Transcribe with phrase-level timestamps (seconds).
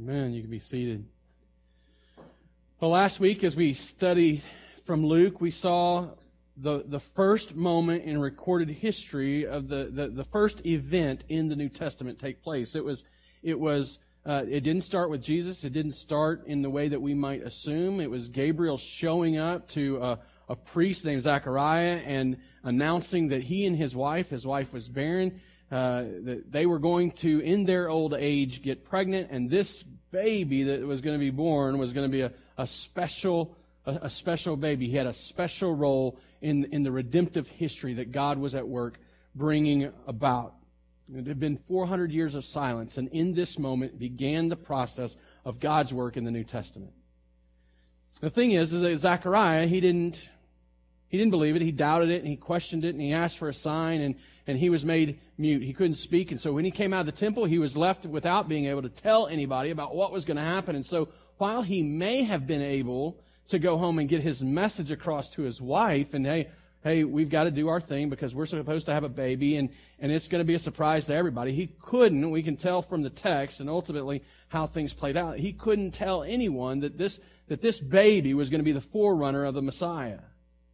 [0.00, 0.32] Amen.
[0.32, 1.04] You can be seated.
[2.78, 4.42] Well, last week as we studied
[4.84, 6.10] from Luke, we saw
[6.56, 11.56] the, the first moment in recorded history of the, the, the first event in the
[11.56, 12.76] New Testament take place.
[12.76, 13.04] It was,
[13.42, 15.64] it was, uh, it didn't start with Jesus.
[15.64, 17.98] It didn't start in the way that we might assume.
[17.98, 20.18] It was Gabriel showing up to a,
[20.48, 25.40] a priest named Zachariah and announcing that he and his wife, his wife was barren,
[25.70, 30.64] uh, that they were going to, in their old age, get pregnant, and this baby
[30.64, 34.10] that was going to be born was going to be a, a special, a, a
[34.10, 34.88] special baby.
[34.88, 38.98] He had a special role in in the redemptive history that God was at work
[39.34, 40.54] bringing about.
[41.14, 45.58] It had been 400 years of silence, and in this moment began the process of
[45.58, 46.92] God's work in the New Testament.
[48.20, 50.28] The thing is, is that Zechariah, he didn't,
[51.08, 51.62] he didn't believe it.
[51.62, 54.14] He doubted it, and he questioned it, and he asked for a sign, and,
[54.46, 55.62] and he was made mute.
[55.62, 58.04] He couldn't speak, and so when he came out of the temple, he was left
[58.04, 60.76] without being able to tell anybody about what was going to happen.
[60.76, 61.08] And so
[61.38, 65.42] while he may have been able to go home and get his message across to
[65.42, 66.48] his wife, and hey,
[66.84, 69.70] hey, we've got to do our thing because we're supposed to have a baby, and,
[69.98, 71.52] and it's going to be a surprise to everybody.
[71.52, 75.52] He couldn't, we can tell from the text, and ultimately how things played out, he
[75.52, 79.54] couldn't tell anyone that this, that this baby was going to be the forerunner of
[79.54, 80.20] the Messiah.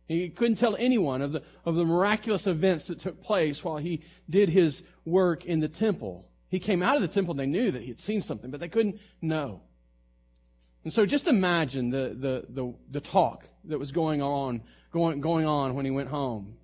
[0.07, 4.03] He couldn't tell anyone of the, of the miraculous events that took place while he
[4.29, 6.29] did his work in the temple.
[6.49, 8.61] He came out of the temple and they knew that he had seen something, but
[8.61, 9.63] they couldn't know.
[10.85, 15.47] And so just imagine the, the, the, the talk that was going on, going, going
[15.47, 16.57] on when he went home.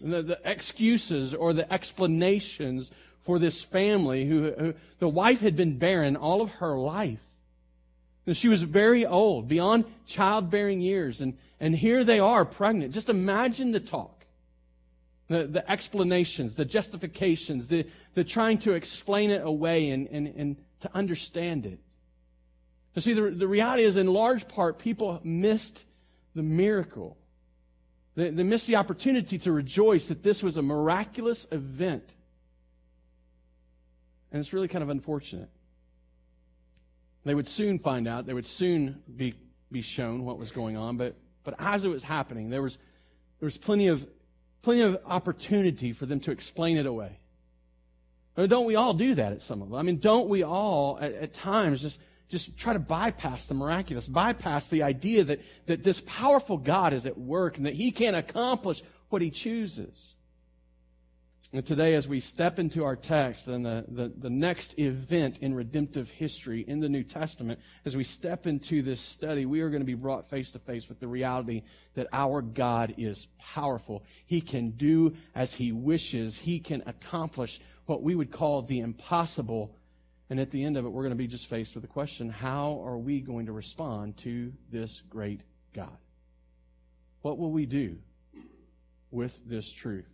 [0.00, 2.90] The, the excuses or the explanations
[3.22, 7.20] for this family who, who the wife had been barren all of her life.
[8.26, 12.94] And she was very old, beyond childbearing years, and, and here they are pregnant.
[12.94, 14.24] Just imagine the talk.
[15.28, 20.56] The, the explanations, the justifications, the, the trying to explain it away and, and, and
[20.80, 21.78] to understand it.
[22.94, 25.84] You see, the, the reality is, in large part, people missed
[26.34, 27.16] the miracle.
[28.14, 32.04] They, they missed the opportunity to rejoice that this was a miraculous event.
[34.30, 35.48] And it's really kind of unfortunate.
[37.24, 38.26] They would soon find out.
[38.26, 39.34] They would soon be,
[39.72, 40.96] be shown what was going on.
[40.96, 42.76] But, but as it was happening, there was,
[43.40, 44.06] there was plenty of,
[44.62, 47.18] plenty of opportunity for them to explain it away.
[48.34, 49.78] But don't we all do that at some of them?
[49.78, 51.98] I mean, don't we all at, at times just,
[52.28, 57.06] just try to bypass the miraculous, bypass the idea that, that this powerful God is
[57.06, 60.14] at work and that He can accomplish what He chooses?
[61.54, 65.54] And today, as we step into our text and the, the, the, next event in
[65.54, 69.80] redemptive history in the New Testament, as we step into this study, we are going
[69.80, 71.62] to be brought face to face with the reality
[71.94, 74.02] that our God is powerful.
[74.26, 79.76] He can do as He wishes, He can accomplish what we would call the impossible.
[80.30, 82.30] And at the end of it, we're going to be just faced with the question
[82.30, 85.40] how are we going to respond to this great
[85.72, 85.96] God?
[87.22, 87.98] What will we do
[89.12, 90.13] with this truth?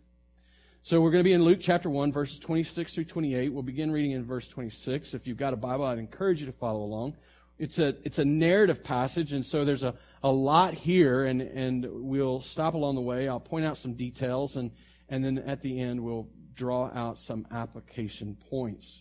[0.83, 3.53] So we're going to be in Luke chapter 1, verses 26 through 28.
[3.53, 5.13] We'll begin reading in verse 26.
[5.13, 7.17] If you've got a Bible, I'd encourage you to follow along.
[7.59, 9.93] It's a, it's a narrative passage, and so there's a,
[10.23, 13.27] a lot here, and, and we'll stop along the way.
[13.27, 14.71] I'll point out some details, and,
[15.07, 18.99] and then at the end, we'll draw out some application points.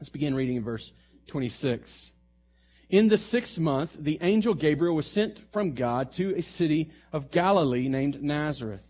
[0.00, 0.90] Let's begin reading in verse
[1.26, 2.12] 26.
[2.88, 7.30] In the sixth month, the angel Gabriel was sent from God to a city of
[7.30, 8.88] Galilee named Nazareth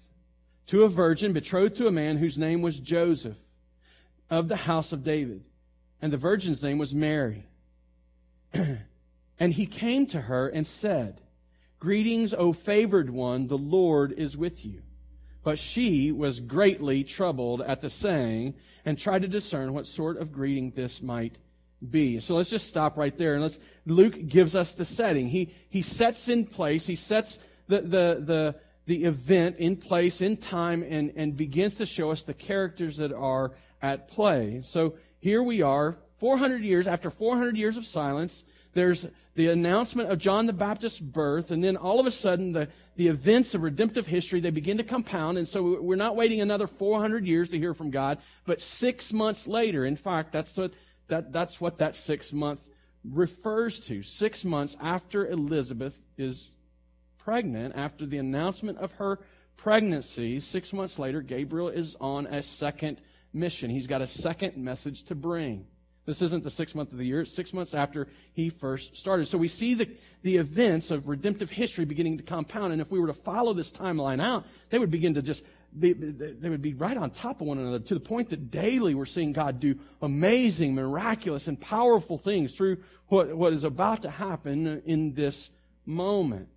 [0.68, 3.36] to a virgin betrothed to a man whose name was Joseph
[4.30, 5.44] of the house of David.
[6.00, 7.44] And the virgin's name was Mary.
[8.52, 11.20] and he came to her and said,
[11.78, 14.82] Greetings, O favored one, the Lord is with you.
[15.42, 18.54] But she was greatly troubled at the saying
[18.84, 21.36] and tried to discern what sort of greeting this might
[21.90, 22.20] be.
[22.20, 25.28] So let's just stop right there and let's Luke gives us the setting.
[25.28, 27.38] He he sets in place, he sets
[27.68, 28.54] the the the
[28.86, 33.12] the event in place, in time, and, and begins to show us the characters that
[33.12, 34.62] are at play.
[34.64, 40.18] So here we are, 400 years, after 400 years of silence, there's the announcement of
[40.18, 44.06] John the Baptist's birth, and then all of a sudden the, the events of redemptive
[44.06, 47.74] history, they begin to compound, and so we're not waiting another 400 years to hear
[47.74, 50.72] from God, but six months later, in fact, that's what
[51.08, 52.66] that, that's what that six month
[53.04, 54.02] refers to.
[54.02, 56.50] Six months after Elizabeth is
[57.24, 59.18] pregnant, after the announcement of her
[59.56, 63.00] pregnancy, six months later, Gabriel is on a second
[63.32, 63.70] mission.
[63.70, 65.66] He's got a second message to bring.
[66.04, 69.26] This isn't the sixth month of the year, it's six months after he first started.
[69.26, 69.88] So we see the,
[70.22, 72.74] the events of redemptive history beginning to compound.
[72.74, 75.42] And if we were to follow this timeline out, they would begin to just
[75.78, 78.94] be, they would be right on top of one another to the point that daily
[78.94, 82.76] we're seeing God do amazing, miraculous, and powerful things through
[83.08, 85.48] what, what is about to happen in this
[85.86, 86.50] moment.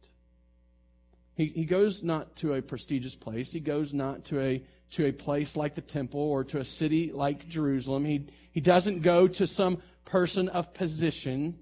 [1.37, 3.53] He, he goes not to a prestigious place.
[3.53, 7.11] He goes not to a to a place like the temple or to a city
[7.13, 8.05] like Jerusalem.
[8.05, 11.55] He he doesn't go to some person of position.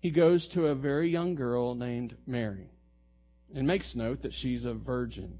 [0.00, 2.66] He goes to a very young girl named Mary
[3.54, 5.38] and makes note that she's a virgin.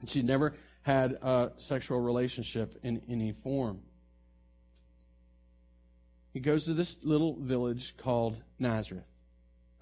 [0.00, 3.82] And she never had a sexual relationship in any form.
[6.32, 9.04] He goes to this little village called Nazareth.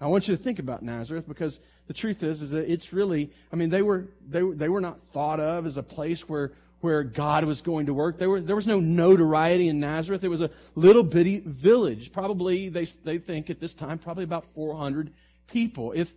[0.01, 3.31] I want you to think about Nazareth because the truth is, is that it's really,
[3.51, 7.03] I mean, they were, they, they were not thought of as a place where, where
[7.03, 8.17] God was going to work.
[8.17, 10.23] There, were, there was no notoriety in Nazareth.
[10.23, 12.11] It was a little bitty village.
[12.11, 15.11] Probably, they, they think at this time, probably about 400
[15.51, 15.93] people.
[15.95, 16.13] If,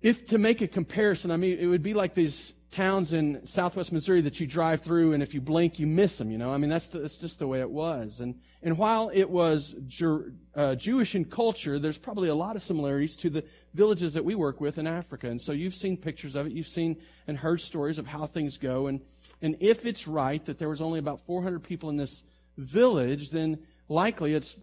[0.00, 3.92] if to make a comparison, I mean, it would be like these towns in southwest
[3.92, 6.30] Missouri that you drive through, and if you blink, you miss them.
[6.30, 8.20] You know, I mean, that's the, that's just the way it was.
[8.20, 12.62] And and while it was Jer, uh, Jewish in culture, there's probably a lot of
[12.62, 15.28] similarities to the villages that we work with in Africa.
[15.28, 16.96] And so you've seen pictures of it, you've seen
[17.26, 18.86] and heard stories of how things go.
[18.88, 19.00] And
[19.40, 22.22] and if it's right that there was only about 400 people in this
[22.56, 23.58] village, then
[23.88, 24.56] likely it's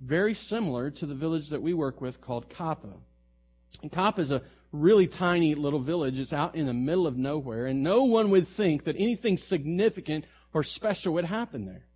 [0.00, 2.92] very similar to the village that we work with called Kappa.
[3.82, 4.42] And Kappa is a
[4.74, 6.18] really tiny little village.
[6.18, 10.26] It's out in the middle of nowhere, and no one would think that anything significant
[10.52, 11.86] or special would happen there.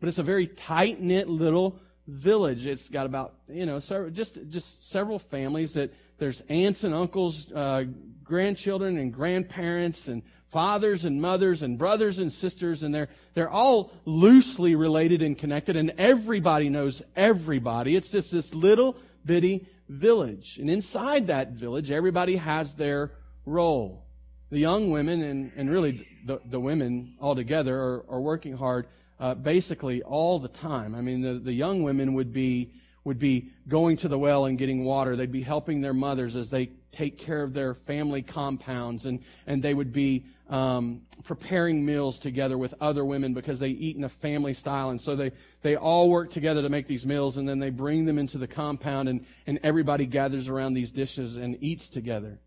[0.00, 2.66] But it's a very tight knit little village.
[2.66, 7.84] It's got about you know just just several families that there's aunts and uncles, uh,
[8.24, 13.92] grandchildren and grandparents and fathers and mothers and brothers and sisters and they're they're all
[14.04, 17.96] loosely related and connected and everybody knows everybody.
[17.96, 20.58] It's just this little bitty village.
[20.58, 23.12] And inside that village, everybody has their
[23.44, 24.04] role.
[24.50, 28.86] The young women and, and really the, the women altogether are, are working hard
[29.18, 30.94] uh, basically all the time.
[30.94, 32.72] I mean, the, the young women would be
[33.04, 35.14] would be going to the well and getting water.
[35.14, 39.62] They'd be helping their mothers as they take care of their family compounds, and and
[39.62, 44.08] they would be um, preparing meals together with other women because they eat in a
[44.08, 45.32] family style, and so they
[45.62, 48.46] they all work together to make these meals, and then they bring them into the
[48.46, 52.38] compound, and and everybody gathers around these dishes and eats together.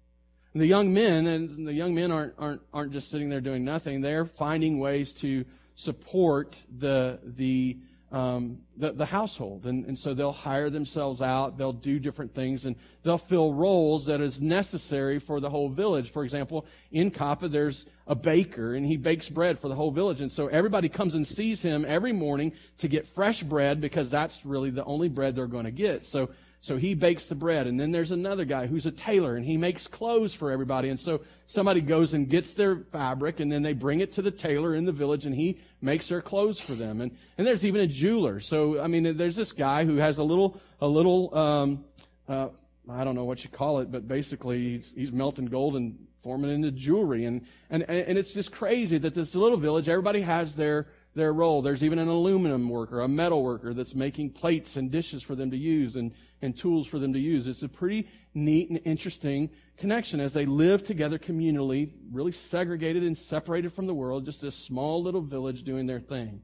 [0.54, 3.66] And the young men and the young men aren't aren't aren't just sitting there doing
[3.66, 4.02] nothing.
[4.02, 5.46] They're finding ways to
[5.76, 7.78] support the the
[8.12, 9.66] um, the, the household.
[9.66, 14.08] And, and so they'll hire themselves out, they'll do different things, and they'll fill roles
[14.08, 16.12] that is necessary for the whole village.
[16.12, 20.22] For example, in Kappa, there's a baker, and he bakes bread for the whole village.
[20.22, 24.46] And so everybody comes and sees him every morning to get fresh bread because that's
[24.46, 26.06] really the only bread they're going to get.
[26.06, 26.30] So
[26.62, 27.68] so he bakes the bread.
[27.68, 30.90] And then there's another guy who's a tailor and he makes clothes for everybody.
[30.90, 34.32] And so somebody goes and gets their fabric and then they bring it to the
[34.32, 37.00] tailor in the village and he makes their clothes for them.
[37.00, 38.42] And, and there's even a jeweler.
[38.42, 41.86] So, I mean, there's this guy who has a little, a little, um,
[42.28, 42.50] uh,
[42.90, 46.52] I don't know what you call it, but basically he's, he's melting gold and forming
[46.52, 47.24] into jewelry.
[47.24, 50.88] And, and, and it's just crazy that this little village, everybody has their,
[51.20, 51.62] their role.
[51.62, 55.52] There's even an aluminum worker, a metal worker that's making plates and dishes for them
[55.52, 57.48] to use and, and tools for them to use.
[57.48, 63.18] It's a pretty neat and interesting connection as they live together communally, really segregated and
[63.18, 66.42] separated from the world, just this small little village doing their thing.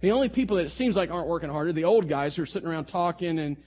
[0.00, 2.42] The only people that it seems like aren't working hard are the old guys who
[2.42, 3.58] are sitting around talking and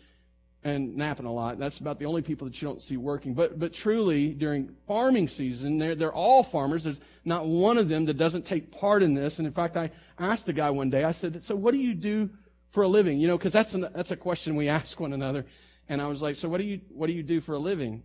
[0.64, 1.58] and napping a lot.
[1.58, 3.34] That's about the only people that you don't see working.
[3.34, 6.86] But but truly, during farming season, they're they're all farmers.
[6.86, 9.40] There's not one of them that doesn't take part in this.
[9.40, 11.04] And in fact, I asked the guy one day.
[11.04, 12.30] I said, "So what do you do
[12.72, 15.46] for a living?" You know, because that's an, that's a question we ask one another.
[15.90, 18.04] And I was like, "So what do you what do you do for a living?"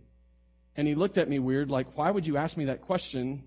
[0.75, 3.43] And he looked at me weird, like, "Why would you ask me that question?"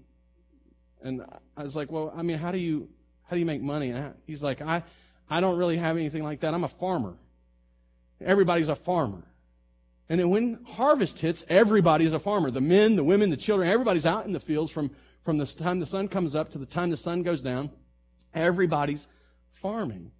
[1.02, 1.22] And
[1.56, 2.88] I was like, "Well, I mean, how do you
[3.24, 4.84] how do you make money?" And he's like, "I
[5.28, 6.54] I don't really have anything like that.
[6.54, 7.18] I'm a farmer."
[8.24, 9.22] Everybody's a farmer.
[10.08, 12.50] And then when harvest hits, everybody's a farmer.
[12.50, 14.90] The men, the women, the children, everybody's out in the fields from,
[15.24, 17.70] from the time the sun comes up to the time the sun goes down.
[18.34, 19.06] Everybody's
[19.52, 20.10] farming.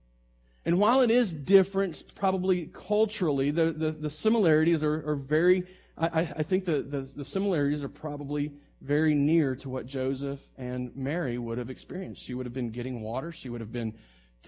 [0.65, 5.65] And while it is different, probably culturally, the, the, the similarities are, are very,
[5.99, 10.95] I, I think the, the, the similarities are probably very near to what Joseph and
[10.97, 12.23] Mary would have experienced.
[12.23, 13.33] She would have been getting water.
[13.33, 13.95] She would have been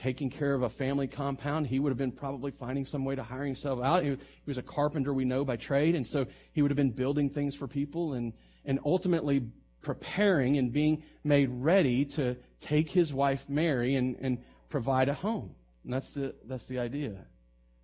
[0.03, 1.67] taking care of a family compound.
[1.67, 4.05] He would have been probably finding some way to hire himself out.
[4.05, 7.31] He, was a carpenter, we know by trade, and so he would have been building
[7.31, 8.33] things for people and,
[8.65, 9.43] and ultimately
[9.83, 15.55] preparing and being made ready to take his wife Mary and, and provide a home.
[15.85, 17.27] And that's the that's the idea.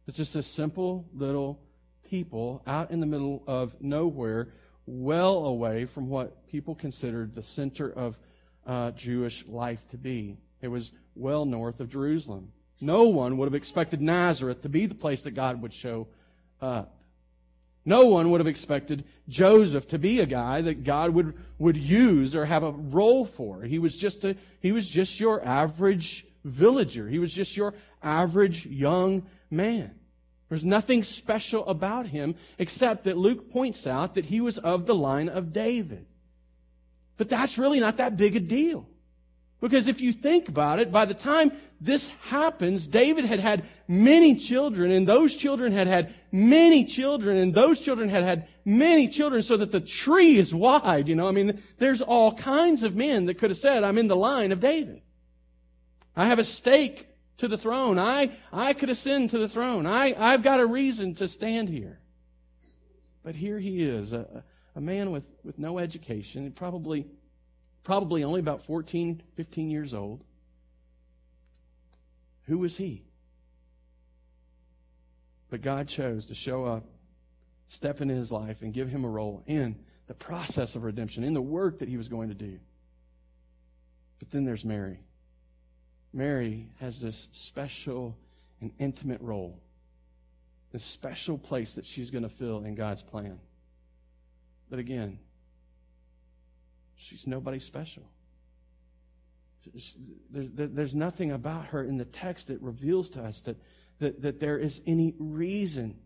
[0.06, 1.60] It's just a simple little
[2.04, 4.52] people out in the middle of nowhere,
[4.86, 8.18] well away from what people considered the center of
[8.66, 10.38] uh, Jewish life to be.
[10.60, 12.52] It was well north of Jerusalem.
[12.80, 16.08] No one would have expected Nazareth to be the place that God would show
[16.60, 16.92] up.
[17.84, 22.36] No one would have expected Joseph to be a guy that God would, would use
[22.36, 23.62] or have a role for.
[23.62, 27.08] He was just a, he was just your average villager.
[27.08, 29.94] He was just your average young man.
[30.48, 34.94] There's nothing special about him except that Luke points out that he was of the
[34.94, 36.06] line of David.
[37.16, 38.86] But that's really not that big a deal.
[39.60, 41.52] Because if you think about it, by the time
[41.82, 47.54] this happens, David had had many children, and those children had had many children, and
[47.54, 51.08] those children had had many children, so that the tree is wide.
[51.08, 54.08] You know, I mean, there's all kinds of men that could have said, I'm in
[54.08, 55.02] the line of David.
[56.16, 57.06] I have a stake
[57.38, 57.98] to the throne.
[57.98, 59.86] I, I could ascend to the throne.
[59.86, 62.00] I, I've got a reason to stand here.
[63.22, 64.42] But here he is, a,
[64.74, 67.04] a man with, with no education, probably
[67.84, 70.22] probably only about 14, 15 years old.
[72.46, 73.04] Who was he?
[75.50, 76.84] But God chose to show up,
[77.68, 81.34] step into his life, and give him a role in the process of redemption, in
[81.34, 82.58] the work that he was going to do.
[84.18, 85.00] But then there's Mary.
[86.12, 88.16] Mary has this special
[88.60, 89.58] and intimate role,
[90.72, 93.38] this special place that she's going to fill in God's plan.
[94.68, 95.18] But again,
[97.00, 98.02] She's nobody special.
[100.30, 103.56] There's, nothing about her in the text that reveals to us that,
[103.98, 105.98] that, that there is any reason,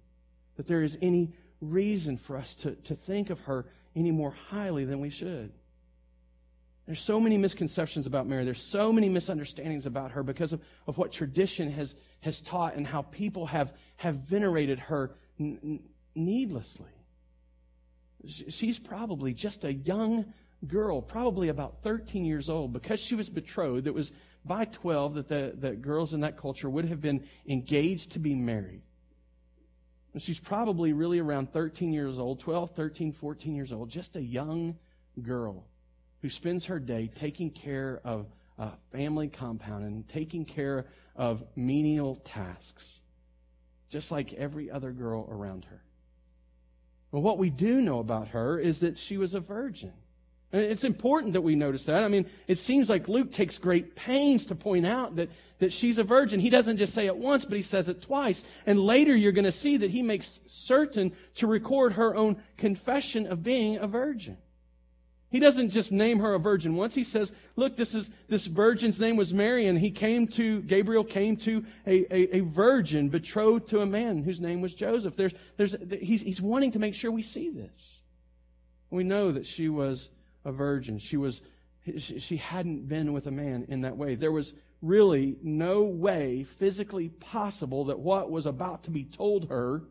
[0.57, 4.85] that there is any reason for us to, to think of her any more highly
[4.85, 5.53] than we should.
[6.87, 8.45] There's so many misconceptions about Mary.
[8.45, 12.87] There's so many misunderstandings about her because of, of what tradition has, has taught and
[12.87, 15.11] how people have, have venerated her
[15.41, 15.81] n-
[16.15, 16.91] needlessly.
[18.27, 20.33] She's probably just a young
[20.69, 24.13] girl, probably about 13 years old, because she was betrothed, it was
[24.45, 28.83] by 12 that the, girls in that culture would have been engaged to be married.
[30.13, 34.23] And she's probably really around 13 years old, 12, 13, 14 years old, just a
[34.23, 34.77] young
[35.21, 35.67] girl
[36.23, 38.27] who spends her day taking care of
[38.59, 43.01] a family compound and taking care of menial tasks,
[43.89, 45.83] just like every other girl around her.
[47.11, 49.93] Well, what we do know about her is that she was a virgin.
[50.55, 52.05] It's important that we notice that.
[52.05, 55.99] I mean, it seems like Luke takes great pains to point out that, that she's
[55.99, 56.39] a virgin.
[56.39, 58.45] He doesn't just say it once, but he says it twice.
[58.65, 63.27] And later you're going to see that he makes certain to record her own confession
[63.27, 64.37] of being a virgin.
[65.29, 66.95] He doesn't just name her a virgin once.
[66.95, 71.03] He says, look, this is, this virgin's name was Mary, and he came to, Gabriel
[71.03, 75.17] came to a, a, a virgin betrothed to a man whose name was Joseph.
[75.17, 78.01] There's, there's, he's, he's wanting to make sure we see this.
[78.91, 80.09] We know that she was
[80.45, 80.99] a virgin.
[80.99, 81.41] She was
[81.99, 84.15] she hadn't been with a man in that way.
[84.15, 89.83] There was really no way physically possible that what was about to be told her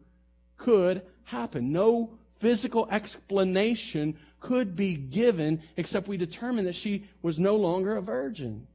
[0.57, 1.71] could happen.
[1.71, 8.01] No physical explanation could be given except we determine that she was no longer a
[8.01, 8.67] virgin.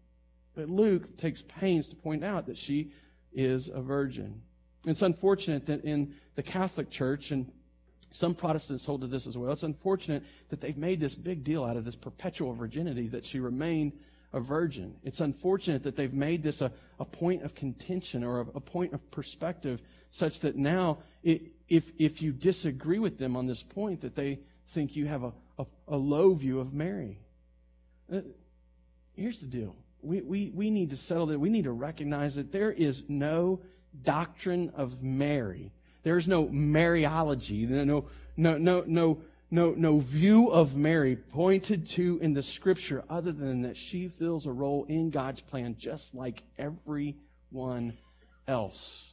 [0.55, 2.93] But Luke takes pains to point out that she
[3.33, 4.43] is a virgin.
[4.85, 7.51] It's unfortunate that in the Catholic Church, and
[8.11, 9.53] some Protestants hold to this as well.
[9.53, 13.41] It's unfortunate that they've made this big deal out of this perpetual virginity, that she
[13.41, 13.93] remained
[14.33, 14.97] a virgin.
[15.05, 18.93] It's unfortunate that they've made this a, a point of contention or a, a point
[18.93, 24.03] of perspective, such that now, it, if, if you disagree with them on this point,
[24.03, 27.19] that they think you have a, a, a low view of Mary.
[28.13, 28.21] Uh,
[29.15, 29.75] here's the deal.
[30.03, 31.41] We, we, we need to settle that.
[31.41, 33.61] We need to recognize that there is no
[34.03, 35.73] doctrine of Mary
[36.09, 39.19] there's no Mariology, no, no, no, no,
[39.51, 44.47] no, no view of Mary pointed to in the scripture other than that she fills
[44.47, 47.99] a role in God's plan just like everyone
[48.47, 49.07] else.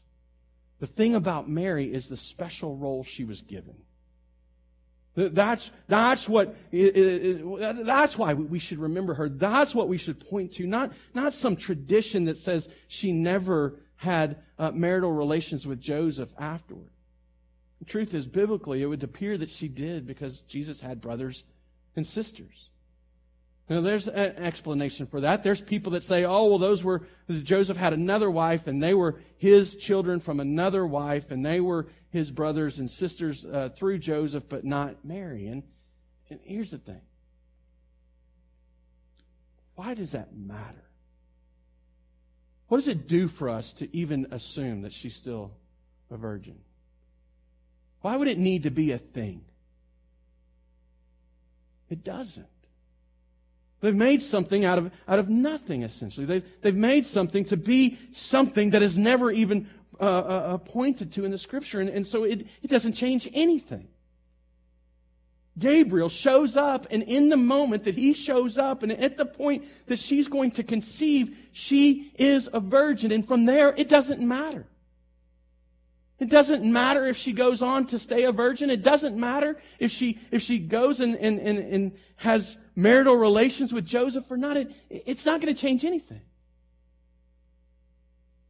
[0.79, 3.75] The thing about Mary is the special role she was given.
[5.15, 9.27] That's, that's what, that's why we should remember her.
[9.27, 10.67] That's what we should point to.
[10.67, 16.89] Not, not some tradition that says she never had uh, marital relations with Joseph afterward.
[17.79, 21.43] The truth is, biblically, it would appear that she did because Jesus had brothers
[21.95, 22.69] and sisters.
[23.67, 25.43] Now, there's an explanation for that.
[25.43, 29.19] There's people that say, oh, well, those were, Joseph had another wife, and they were
[29.37, 34.47] his children from another wife, and they were his brothers and sisters uh, through Joseph,
[34.47, 35.47] but not Mary.
[35.47, 35.63] And,
[36.29, 37.01] and here's the thing
[39.75, 40.84] why does that matter?
[42.67, 45.51] What does it do for us to even assume that she's still
[46.09, 46.59] a virgin?
[48.01, 49.41] Why would it need to be a thing?
[51.89, 52.47] It doesn't.
[53.81, 56.25] They've made something out of, out of nothing, essentially.
[56.25, 59.69] They've, they've made something to be something that is never even
[59.99, 61.79] uh, uh, pointed to in the Scripture.
[61.81, 63.87] And, and so it, it doesn't change anything.
[65.57, 69.65] Gabriel shows up, and in the moment that he shows up, and at the point
[69.87, 73.13] that she's going to conceive, she is a virgin.
[73.13, 74.65] And from there, it doesn't matter.
[76.19, 78.69] It doesn't matter if she goes on to stay a virgin.
[78.69, 83.71] It doesn't matter if she, if she goes and, and, and, and has marital relations
[83.71, 84.57] with Joseph or not.
[84.57, 86.21] It, it's not going to change anything.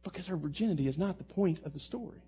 [0.02, 2.22] Because her virginity is not the point of the story.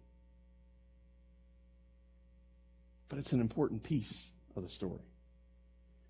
[3.09, 5.01] But it's an important piece of the story.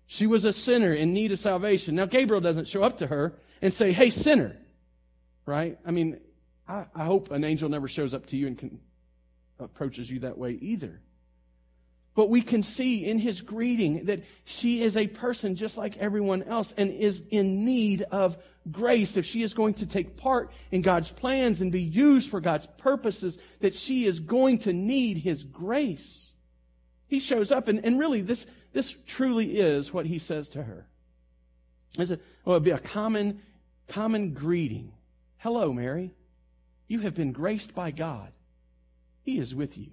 [0.07, 1.95] She was a sinner in need of salvation.
[1.95, 4.57] Now, Gabriel doesn't show up to her and say, Hey, sinner.
[5.45, 5.77] Right?
[5.85, 6.19] I mean,
[6.67, 8.79] I, I hope an angel never shows up to you and can
[9.59, 10.99] approaches you that way either.
[12.15, 16.43] But we can see in his greeting that she is a person just like everyone
[16.43, 18.37] else and is in need of
[18.69, 19.15] grace.
[19.15, 22.67] If she is going to take part in God's plans and be used for God's
[22.79, 26.28] purposes, that she is going to need his grace.
[27.09, 30.87] He shows up and, and really this, this truly is what he says to her.
[31.97, 33.41] It's a, well, it'd be a common,
[33.87, 34.93] common greeting.
[35.37, 36.11] Hello, Mary.
[36.87, 38.31] You have been graced by God.
[39.23, 39.89] He is with you.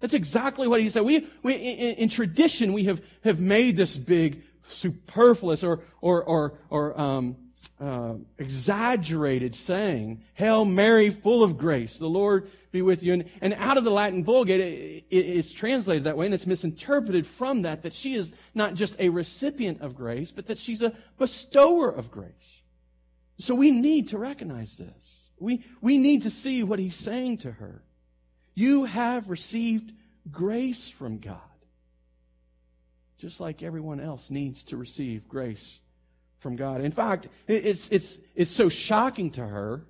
[0.00, 1.04] That's exactly what he said.
[1.04, 6.58] We, we in, in, tradition, we have, have made this big, superfluous or, or, or,
[6.68, 7.36] or um,
[7.80, 13.14] uh, exaggerated saying, Hail Mary, full of grace, the Lord be with you.
[13.14, 16.46] And, and out of the Latin Vulgate, it, it, it's translated that way, and it's
[16.46, 20.82] misinterpreted from that, that she is not just a recipient of grace, but that she's
[20.82, 22.62] a bestower of grace.
[23.38, 25.28] So we need to recognize this.
[25.38, 27.82] We, we need to see what he's saying to her.
[28.54, 29.92] You have received
[30.30, 31.40] grace from God.
[33.18, 35.78] Just like everyone else needs to receive grace
[36.46, 36.80] from God.
[36.80, 39.84] In fact, it's, it's, it's so shocking to her,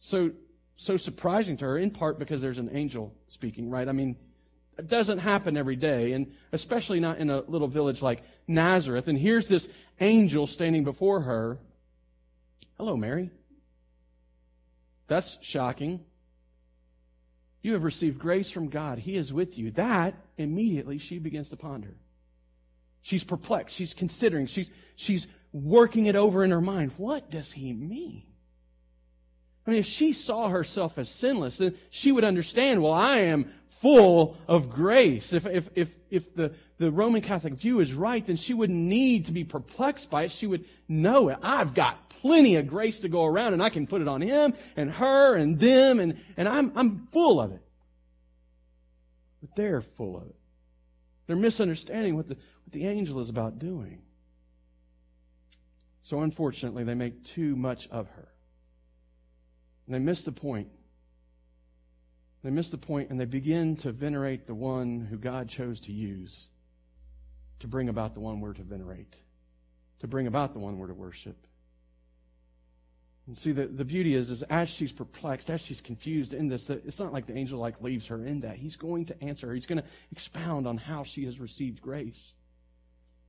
[0.00, 0.30] so,
[0.78, 3.86] so surprising to her, in part because there's an angel speaking, right?
[3.86, 4.16] I mean,
[4.78, 9.06] it doesn't happen every day, and especially not in a little village like Nazareth.
[9.08, 9.68] And here's this
[10.00, 11.58] angel standing before her.
[12.78, 13.28] Hello, Mary.
[15.08, 16.02] That's shocking.
[17.60, 18.96] You have received grace from God.
[18.96, 19.72] He is with you.
[19.72, 21.98] That immediately she begins to ponder.
[23.06, 23.76] She's perplexed.
[23.76, 24.46] She's considering.
[24.46, 25.28] She's, she's
[25.64, 26.92] working it over in her mind.
[26.96, 28.22] What does he mean?
[29.66, 33.50] I mean, if she saw herself as sinless, then she would understand, well, I am
[33.80, 35.32] full of grace.
[35.32, 39.26] If, if, if, if the, the Roman Catholic view is right, then she wouldn't need
[39.26, 40.30] to be perplexed by it.
[40.30, 41.38] She would know it.
[41.42, 44.54] I've got plenty of grace to go around and I can put it on him
[44.76, 47.62] and her and them and, and I'm, I'm full of it.
[49.40, 50.36] But they're full of it.
[51.26, 54.02] They're misunderstanding what the, what the angel is about doing.
[56.06, 58.28] So unfortunately, they make too much of her.
[59.86, 60.70] And they miss the point.
[62.44, 65.92] They miss the point and they begin to venerate the one who God chose to
[65.92, 66.46] use
[67.58, 69.16] to bring about the one we're to venerate,
[69.98, 71.36] to bring about the one we're to worship.
[73.26, 76.66] And see, the, the beauty is, is as she's perplexed, as she's confused in this,
[76.66, 78.54] that it's not like the angel like leaves her in that.
[78.54, 79.54] He's going to answer her.
[79.54, 82.32] He's going to expound on how she has received grace.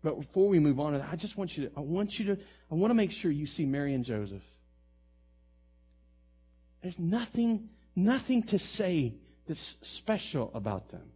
[0.04, 2.36] But before we move on to that, I just want you to, I want you
[2.36, 4.44] to, I want to make sure you see Mary and Joseph.
[6.82, 9.14] There's nothing, nothing to say
[9.48, 11.12] that's special about them.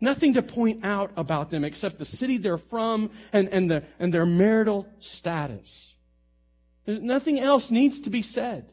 [0.00, 4.12] Nothing to point out about them except the city they're from and, and, the, and
[4.12, 5.94] their marital status.
[6.84, 8.70] There's Nothing else needs to be said.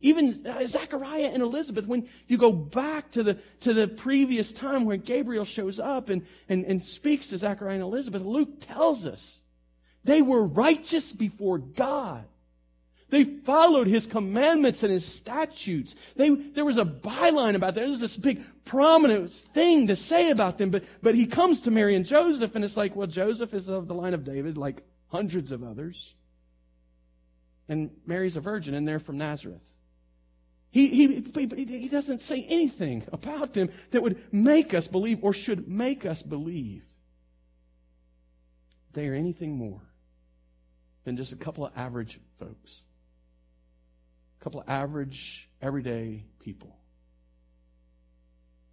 [0.00, 4.84] Even uh, Zechariah and Elizabeth, when you go back to the, to the previous time
[4.84, 9.38] where Gabriel shows up and, and, and speaks to Zechariah and Elizabeth, Luke tells us
[10.04, 12.24] they were righteous before God.
[13.10, 15.96] They followed his commandments and his statutes.
[16.14, 17.80] They, there was a byline about that.
[17.80, 20.70] There was this big prominent thing to say about them.
[20.70, 23.88] But, but he comes to Mary and Joseph, and it's like, well, Joseph is of
[23.88, 26.14] the line of David, like hundreds of others.
[27.66, 29.64] And Mary's a virgin, and they're from Nazareth.
[30.78, 35.66] He, he, he doesn't say anything about them that would make us believe or should
[35.66, 36.84] make us believe
[38.92, 39.82] they are anything more
[41.02, 42.80] than just a couple of average folks.
[44.40, 46.76] A couple of average, everyday people.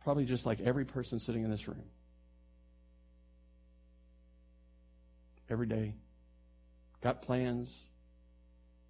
[0.03, 1.89] Probably just like every person sitting in this room.
[5.49, 5.93] Every day.
[7.01, 7.75] Got plans,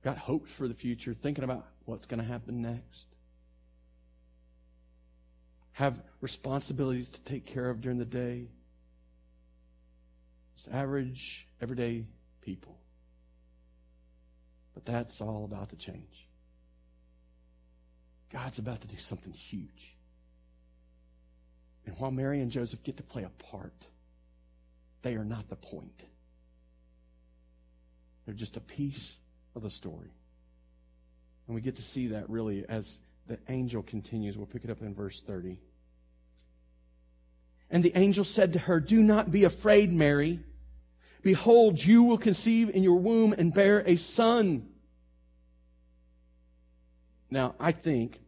[0.06, 3.08] got hopes for the future, thinking about what's going to happen next.
[5.72, 8.48] Have responsibilities to take care of during the day.
[10.58, 12.06] Just average, everyday
[12.41, 12.78] people.
[14.76, 16.28] But that's all about to change.
[18.32, 19.96] God's about to do something huge.
[21.88, 23.88] And while Mary and Joseph get to play a part,
[25.02, 26.00] they are not the point.
[28.26, 29.15] They're just a piece
[29.56, 30.12] of the story.
[31.48, 34.38] And we get to see that really as the angel continues.
[34.38, 35.60] We'll pick it up in verse 30.
[37.70, 40.39] And the angel said to her, Do not be afraid, Mary.
[41.24, 44.68] Behold, you will conceive in your womb and bear a son.
[47.32, 48.20] Now, I think,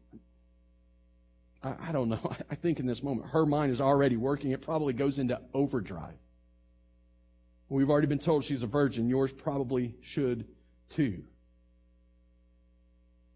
[1.62, 4.52] I, I don't know, I think in this moment, her mind is already working.
[4.52, 6.18] It probably goes into overdrive.
[7.70, 9.10] We've already been told she's a virgin.
[9.10, 10.46] Yours probably should
[10.90, 11.24] too.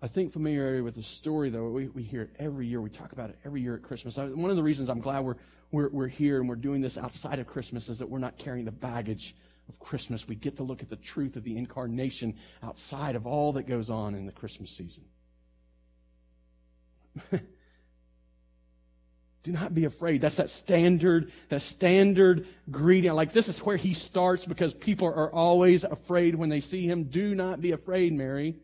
[0.02, 2.82] I think familiarity with the story, though, we, we hear it every year.
[2.82, 4.18] We talk about it every year at Christmas.
[4.18, 5.36] I, one of the reasons I'm glad we're,
[5.72, 8.66] we're, we're here and we're doing this outside of Christmas is that we're not carrying
[8.66, 9.36] the baggage
[9.70, 10.28] of Christmas.
[10.28, 13.92] We get to look at the truth of the incarnation outside of all that goes
[13.92, 15.04] on in the Christmas season.
[19.44, 20.22] Do not be afraid.
[20.22, 23.14] That's that standard, that standard greeting.
[23.14, 27.06] Like this is where he starts because people are always afraid when they see him.
[27.06, 28.56] Do not be afraid, Mary.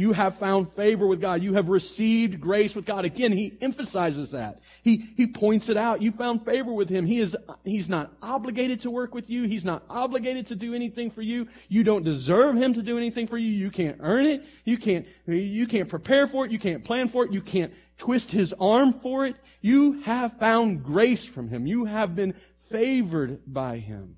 [0.00, 1.42] You have found favor with God.
[1.42, 3.04] You have received grace with God.
[3.04, 4.60] Again, he emphasizes that.
[4.82, 6.00] He, he points it out.
[6.00, 7.04] You found favor with him.
[7.04, 7.36] He is,
[7.66, 9.42] he's not obligated to work with you.
[9.42, 11.48] He's not obligated to do anything for you.
[11.68, 13.50] You don't deserve him to do anything for you.
[13.50, 14.46] You can't earn it.
[14.64, 16.50] You can't, you can't prepare for it.
[16.50, 17.32] You can't plan for it.
[17.34, 19.36] You can't twist his arm for it.
[19.60, 21.66] You have found grace from him.
[21.66, 22.32] You have been
[22.70, 24.16] favored by him.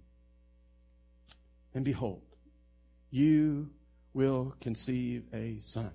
[1.74, 2.22] And behold,
[3.10, 3.70] you
[4.14, 5.90] will conceive a son.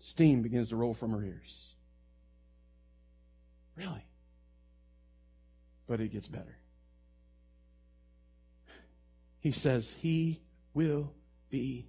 [0.00, 1.74] Steam begins to roll from her ears.
[3.76, 4.04] Really?
[5.86, 6.56] But it gets better.
[9.40, 10.40] He says, He
[10.74, 11.12] will
[11.50, 11.86] be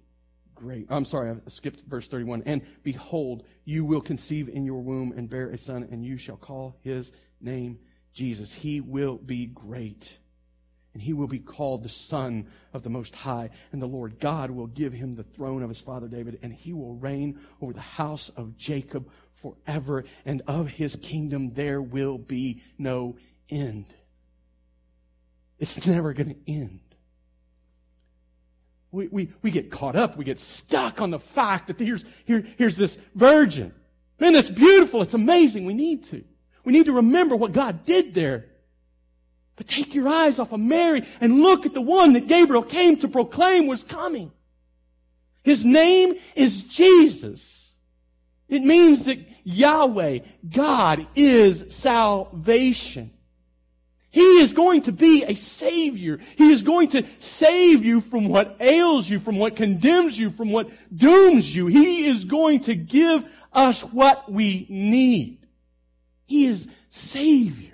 [0.54, 0.86] great.
[0.90, 2.44] I'm sorry, I skipped verse 31.
[2.46, 6.36] And behold, you will conceive in your womb and bear a son, and you shall
[6.36, 7.78] call his name
[8.12, 8.52] Jesus.
[8.52, 10.16] He will be great
[10.92, 13.50] and he will be called the Son of the Most High.
[13.72, 16.72] And the Lord God will give him the throne of his father David, and he
[16.72, 22.62] will reign over the house of Jacob forever, and of his kingdom there will be
[22.78, 23.16] no
[23.48, 23.86] end.
[25.58, 26.80] It's never going to end.
[28.92, 32.44] We, we, we get caught up, we get stuck on the fact that here's, here,
[32.58, 33.72] here's this virgin.
[34.18, 35.64] Man, that's beautiful, it's amazing.
[35.64, 36.24] We need to.
[36.64, 38.46] We need to remember what God did there.
[39.60, 42.96] But take your eyes off of Mary and look at the one that Gabriel came
[42.96, 44.32] to proclaim was coming.
[45.42, 47.70] His name is Jesus.
[48.48, 53.10] It means that Yahweh, God, is salvation.
[54.08, 56.20] He is going to be a Savior.
[56.36, 60.52] He is going to save you from what ails you, from what condemns you, from
[60.52, 61.66] what dooms you.
[61.66, 65.36] He is going to give us what we need.
[66.24, 67.70] He is Savior.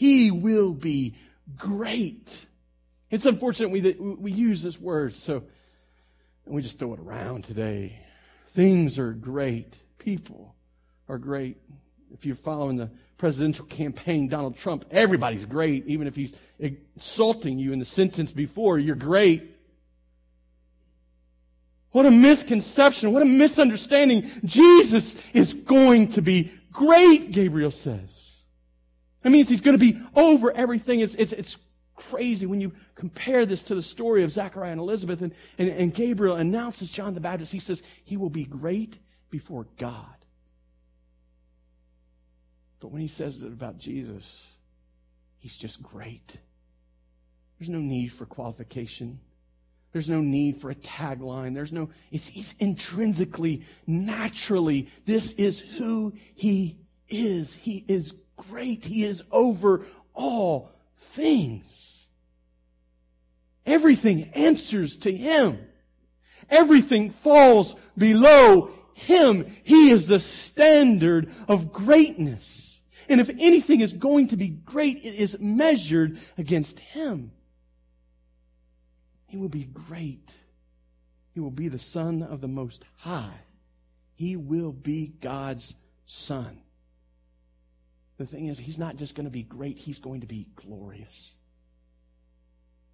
[0.00, 1.14] He will be
[1.58, 2.46] great.
[3.10, 5.42] It's unfortunate we, we use this word so
[6.46, 8.00] and we just throw it around today.
[8.48, 9.78] Things are great.
[9.98, 10.54] People
[11.06, 11.58] are great.
[12.14, 15.86] If you're following the presidential campaign, Donald Trump, everybody's great.
[15.88, 19.54] Even if he's insulting you in the sentence before, you're great.
[21.92, 23.12] What a misconception.
[23.12, 24.30] What a misunderstanding.
[24.46, 28.39] Jesus is going to be great, Gabriel says.
[29.22, 31.00] That means he's going to be over everything.
[31.00, 31.56] It's, it's, it's
[31.94, 35.94] crazy when you compare this to the story of Zachariah and Elizabeth and, and, and
[35.94, 37.52] Gabriel announces John the Baptist.
[37.52, 38.98] He says he will be great
[39.30, 40.16] before God.
[42.80, 44.46] But when he says it about Jesus,
[45.38, 46.36] he's just great.
[47.58, 49.20] There's no need for qualification.
[49.92, 51.54] There's no need for a tagline.
[51.54, 56.78] There's no, it's, it's intrinsically, naturally, this is who he
[57.08, 57.52] is.
[57.52, 58.14] He is
[58.48, 58.84] great.
[58.84, 60.70] He is over all
[61.12, 61.64] things.
[63.66, 65.58] Everything answers to Him.
[66.48, 69.46] Everything falls below Him.
[69.62, 72.80] He is the standard of greatness.
[73.08, 77.32] And if anything is going to be great, it is measured against Him.
[79.26, 80.28] He will be great.
[81.34, 83.38] He will be the Son of the Most High.
[84.14, 85.74] He will be God's
[86.06, 86.60] Son.
[88.20, 91.32] The thing is, he's not just going to be great, he's going to be glorious.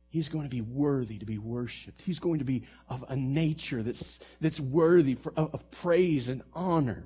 [0.08, 2.00] He's going to be worthy to be worshiped.
[2.00, 6.42] He's going to be of a nature that's, that's worthy for, of, of praise and
[6.54, 7.02] honor.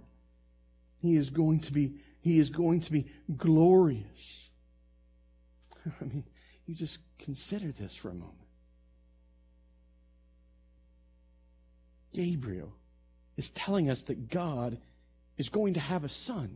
[0.98, 4.48] He is going to be, he is going to be glorious.
[5.86, 6.22] I mean,
[6.66, 8.36] you just consider this for a moment.
[12.12, 12.74] Gabriel
[13.38, 14.76] is telling us that God
[15.38, 16.50] is going to have a son.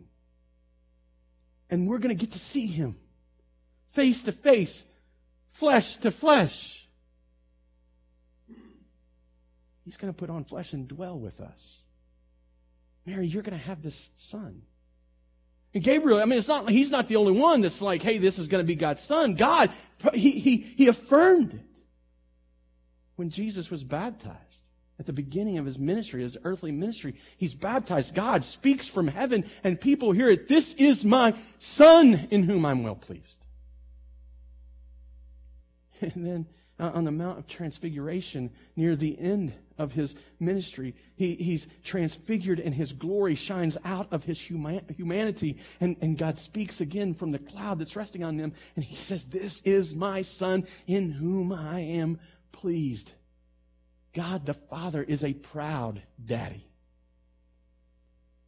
[1.70, 2.96] And we're going to get to see him
[3.92, 4.84] face to face,
[5.52, 6.80] flesh to flesh.
[9.84, 11.80] He's going to put on flesh and dwell with us.
[13.06, 14.62] Mary, you're going to have this son.
[15.74, 18.38] And Gabriel, I mean, it's not, he's not the only one that's like, hey, this
[18.38, 19.34] is going to be God's son.
[19.34, 19.70] God,
[20.14, 21.82] he, he, he affirmed it
[23.16, 24.63] when Jesus was baptized.
[24.98, 28.14] At the beginning of his ministry, his earthly ministry, he's baptized.
[28.14, 30.46] God speaks from heaven and people hear it.
[30.46, 33.40] This is my son in whom I'm well pleased.
[36.00, 36.46] And then
[36.78, 42.60] uh, on the Mount of Transfiguration, near the end of his ministry, he, he's transfigured
[42.60, 45.56] and his glory shines out of his humanity.
[45.80, 48.52] And, and God speaks again from the cloud that's resting on them.
[48.76, 52.18] And he says, This is my son in whom I am
[52.52, 53.12] pleased.
[54.14, 56.64] God the Father is a proud daddy.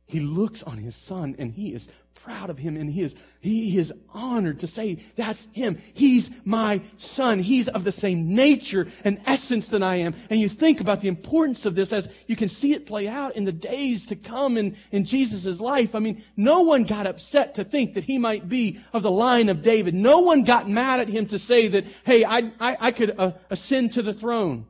[0.06, 1.88] He looks on his son and he is
[2.22, 5.78] proud of him and he is, he is honored to say, that's him.
[5.94, 7.40] He's my son.
[7.40, 10.14] He's of the same nature and essence than I am.
[10.30, 13.34] And you think about the importance of this as you can see it play out
[13.34, 15.96] in the days to come in, in Jesus' life.
[15.96, 19.48] I mean, no one got upset to think that he might be of the line
[19.48, 19.94] of David.
[19.94, 23.32] No one got mad at him to say that, hey, I, I, I could uh,
[23.50, 24.66] ascend to the throne.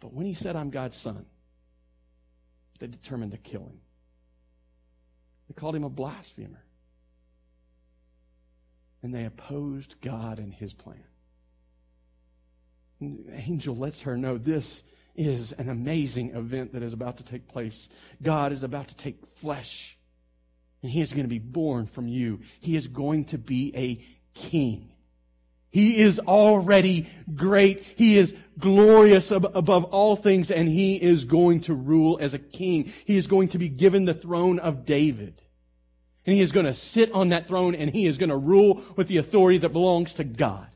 [0.00, 1.26] But when he said, I'm God's son,
[2.78, 3.80] they determined to kill him.
[5.48, 6.62] They called him a blasphemer.
[9.02, 11.04] And they opposed God and his plan.
[13.00, 14.82] And the angel lets her know this
[15.14, 17.88] is an amazing event that is about to take place.
[18.22, 19.96] God is about to take flesh.
[20.82, 22.40] And he is going to be born from you.
[22.60, 24.89] He is going to be a king.
[25.70, 27.82] He is already great.
[27.82, 32.38] He is glorious ab- above all things, and he is going to rule as a
[32.38, 32.92] king.
[33.04, 35.40] He is going to be given the throne of David.
[36.26, 38.82] And he is going to sit on that throne, and he is going to rule
[38.96, 40.66] with the authority that belongs to God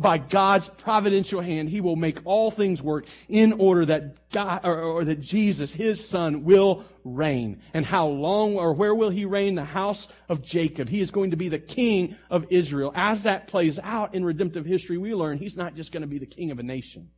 [0.00, 4.80] by God's providential hand, He will make all things work in order that God, or,
[4.80, 7.60] or, that Jesus, His Son, will reign.
[7.74, 9.54] And how long or where will He reign?
[9.54, 10.88] The house of Jacob.
[10.88, 12.92] He is going to be the King of Israel.
[12.94, 16.18] As that plays out in redemptive history, we learn He's not just going to be
[16.18, 17.10] the King of a nation.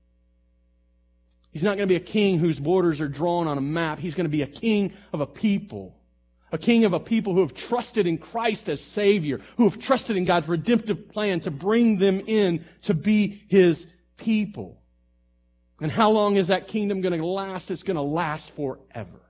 [1.52, 3.98] He's not going to be a king whose borders are drawn on a map.
[3.98, 5.99] He's going to be a king of a people
[6.52, 10.16] a king of a people who have trusted in Christ as Savior, who have trusted
[10.16, 13.86] in God's redemptive plan to bring them in to be His
[14.16, 14.80] people.
[15.80, 17.70] And how long is that kingdom going to last?
[17.70, 19.20] It's going to last forever.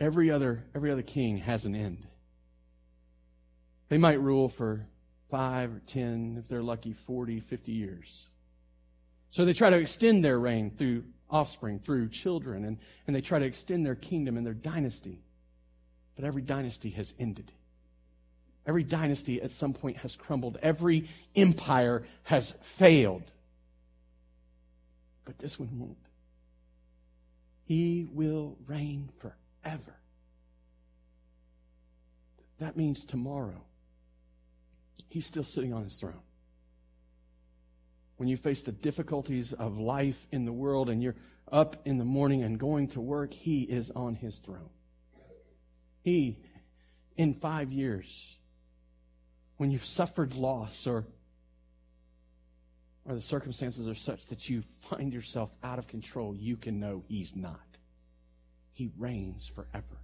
[0.00, 2.04] Every other, every other king has an end.
[3.88, 4.86] They might rule for
[5.30, 8.26] five or ten, if they're lucky, 40, 50 years.
[9.30, 13.40] So they try to extend their reign through offspring, through children, and, and they try
[13.40, 15.20] to extend their kingdom and their dynasty.
[16.14, 17.50] But every dynasty has ended.
[18.66, 20.56] Every dynasty at some point has crumbled.
[20.62, 23.24] Every empire has failed.
[25.24, 25.96] But this one won't.
[27.66, 29.94] He will reign forever.
[32.60, 33.60] That means tomorrow,
[35.08, 36.23] he's still sitting on his throne
[38.16, 41.16] when you face the difficulties of life in the world and you're
[41.50, 44.70] up in the morning and going to work, He is on His throne.
[46.02, 46.38] He,
[47.16, 48.36] in five years,
[49.56, 51.06] when you've suffered loss or
[53.06, 57.04] or the circumstances are such that you find yourself out of control, you can know
[57.06, 57.60] He's not.
[58.72, 60.00] He reigns forever.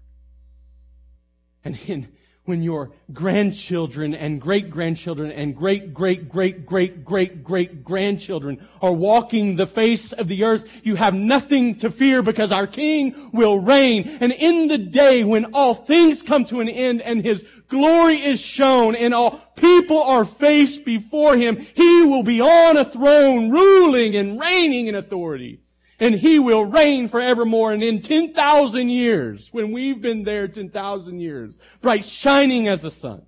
[1.64, 2.08] And in
[2.50, 8.92] when your grandchildren and great grandchildren and great great great great great great grandchildren are
[8.92, 13.60] walking the face of the earth, you have nothing to fear because our King will
[13.60, 14.18] reign.
[14.20, 18.40] And in the day when all things come to an end and His glory is
[18.40, 24.16] shown and all people are faced before Him, He will be on a throne ruling
[24.16, 25.60] and reigning in authority
[26.00, 27.72] and he will reign forevermore.
[27.72, 33.22] And in 10,000 years, when we've been there 10,000 years, bright shining as the sun,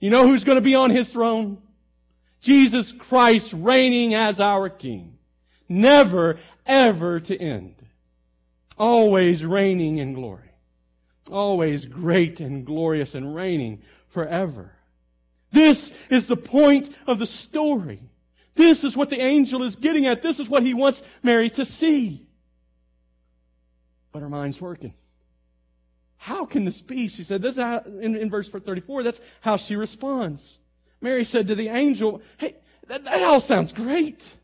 [0.00, 1.62] you know who's going to be on his throne?
[2.40, 5.16] Jesus Christ reigning as our King.
[5.68, 7.76] Never, ever to end.
[8.76, 10.50] Always reigning in glory.
[11.30, 14.72] Always great and glorious and reigning forever.
[15.52, 18.00] This is the point of the story.
[18.54, 20.22] This is what the angel is getting at.
[20.22, 22.26] This is what he wants Mary to see.
[24.12, 24.94] But her mind's working.
[26.18, 27.08] How can this be?
[27.08, 30.58] She said, this how, in, in verse 34, that's how she responds.
[31.00, 32.54] Mary said to the angel, Hey,
[32.86, 34.36] that, that all sounds great.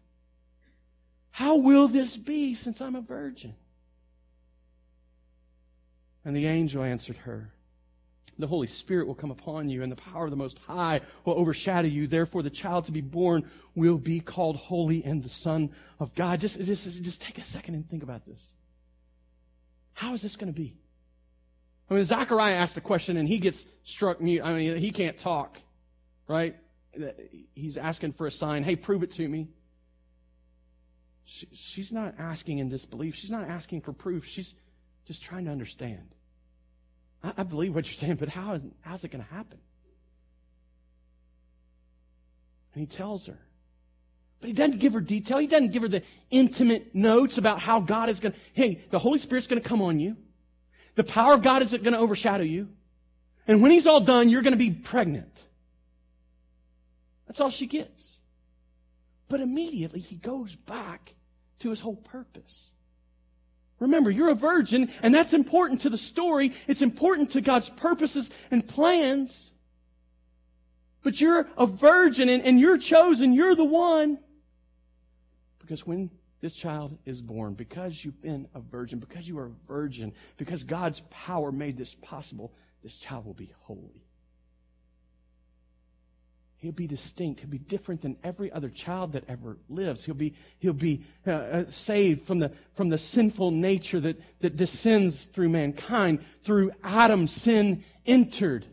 [1.30, 3.54] How will this be since I'm a virgin?
[6.24, 7.52] And the angel answered her,
[8.38, 11.34] the Holy Spirit will come upon you, and the power of the Most High will
[11.34, 12.06] overshadow you.
[12.06, 16.40] Therefore, the child to be born will be called holy and the Son of God.
[16.40, 18.42] Just, just, just take a second and think about this.
[19.92, 20.76] How is this going to be?
[21.90, 24.42] I mean, Zachariah asked a question and he gets struck mute.
[24.44, 25.58] I mean, he can't talk,
[26.28, 26.56] right?
[27.54, 28.62] He's asking for a sign.
[28.62, 29.48] Hey, prove it to me.
[31.24, 33.14] She, she's not asking in disbelief.
[33.14, 34.26] She's not asking for proof.
[34.26, 34.54] She's
[35.06, 36.14] just trying to understand.
[37.22, 39.58] I, I believe what you're saying, but how is, how's it going to happen?
[42.74, 43.38] And he tells her.
[44.40, 45.38] But he doesn't give her detail.
[45.38, 48.98] He doesn't give her the intimate notes about how God is going to, hey, the
[48.98, 50.16] Holy Spirit's going to come on you.
[50.94, 52.68] The power of God is going to overshadow you.
[53.46, 55.42] And when he's all done, you're going to be pregnant.
[57.26, 58.16] That's all she gets.
[59.28, 61.14] But immediately he goes back
[61.60, 62.70] to his whole purpose.
[63.80, 66.52] Remember, you're a virgin, and that's important to the story.
[66.66, 69.52] It's important to God's purposes and plans.
[71.02, 73.32] But you're a virgin, and, and you're chosen.
[73.32, 74.18] You're the one.
[75.60, 76.10] Because when
[76.40, 80.64] this child is born, because you've been a virgin, because you are a virgin, because
[80.64, 84.07] God's power made this possible, this child will be holy.
[86.60, 87.40] He'll be distinct.
[87.40, 90.04] He'll be different than every other child that ever lives.
[90.04, 94.56] He'll be, he'll be uh, uh, saved from the, from the sinful nature that, that
[94.56, 96.24] descends through mankind.
[96.42, 98.66] Through Adam, sin entered.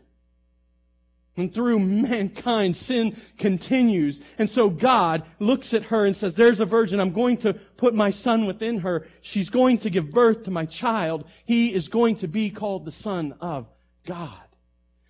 [1.36, 4.20] And through mankind, sin continues.
[4.36, 6.98] And so God looks at her and says, there's a virgin.
[6.98, 9.06] I'm going to put my son within her.
[9.20, 11.24] She's going to give birth to my child.
[11.44, 13.68] He is going to be called the son of
[14.06, 14.40] God.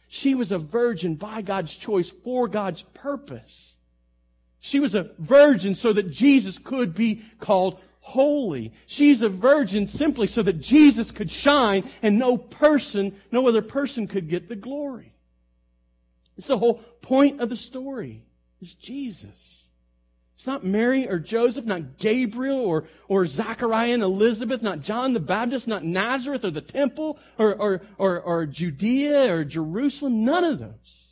[0.09, 3.75] She was a virgin by God's choice for God's purpose.
[4.61, 8.73] She was a virgin so that Jesus could be called holy.
[8.87, 14.07] She's a virgin simply so that Jesus could shine and no person, no other person
[14.07, 15.13] could get the glory.
[16.37, 18.23] It's the whole point of the story
[18.61, 19.66] is Jesus.
[20.37, 25.21] It's not Mary or Joseph, not Gabriel or, or Zachariah and Elizabeth, not John the
[25.21, 30.27] Baptist, not Nazareth or the temple or, or, or, or Judea or Jerusalem.
[30.27, 31.07] None of those.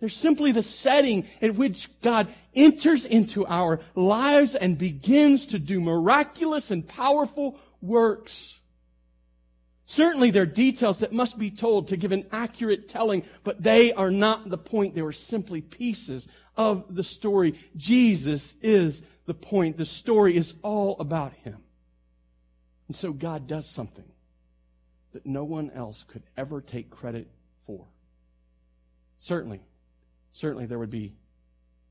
[0.00, 5.78] They're simply the setting in which God enters into our lives and begins to do
[5.78, 8.58] miraculous and powerful works.
[9.90, 13.92] Certainly there are details that must be told to give an accurate telling, but they
[13.92, 14.94] are not the point.
[14.94, 17.54] They were simply pieces of the story.
[17.76, 19.76] Jesus is the point.
[19.76, 21.56] The story is all about Him.
[22.86, 24.04] And so God does something
[25.12, 27.28] that no one else could ever take credit
[27.66, 27.84] for.
[29.18, 29.60] Certainly,
[30.34, 31.14] certainly there would be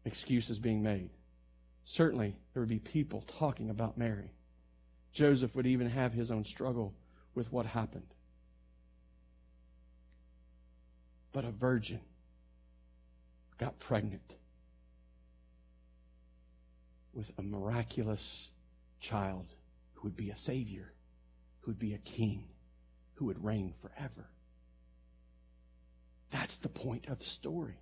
[0.05, 1.09] excuses being made.
[1.83, 4.31] Certainly there would be people talking about Mary.
[5.11, 6.93] Joseph would even have his own struggle
[7.39, 8.13] with what happened.
[11.31, 12.01] But a virgin
[13.57, 14.35] got pregnant
[17.13, 18.49] with a miraculous
[18.99, 19.45] child
[19.93, 20.91] who would be a savior,
[21.61, 22.43] who would be a king,
[23.13, 24.27] who would reign forever.
[26.31, 27.77] That's the point of the story.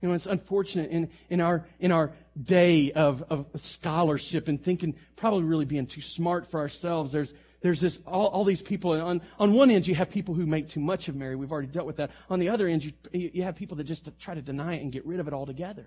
[0.00, 4.94] You know, it's unfortunate in, in our in our day of, of scholarship and thinking
[5.16, 7.10] probably really being too smart for ourselves.
[7.10, 7.34] There's
[7.66, 10.68] there's this all, all these people on on one end you have people who make
[10.68, 11.36] too much of Mary.
[11.36, 12.12] We've already dealt with that.
[12.30, 14.92] On the other end you you have people that just try to deny it and
[14.92, 15.86] get rid of it altogether.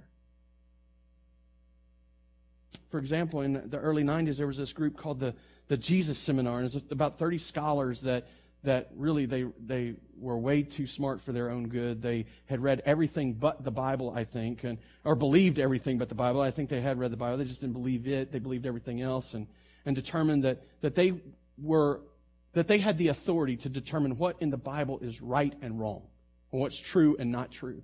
[2.89, 5.35] For example, in the early 90s, there was this group called the,
[5.67, 8.27] the Jesus Seminar, and it's about 30 scholars that
[8.63, 12.01] that really they they were way too smart for their own good.
[12.01, 16.15] They had read everything but the Bible, I think, and or believed everything but the
[16.15, 16.41] Bible.
[16.41, 17.37] I think they had read the Bible.
[17.37, 18.31] They just didn't believe it.
[18.31, 19.47] They believed everything else, and
[19.85, 21.21] and determined that that they
[21.61, 22.01] were
[22.53, 26.01] that they had the authority to determine what in the Bible is right and wrong,
[26.51, 27.83] and what's true and not true.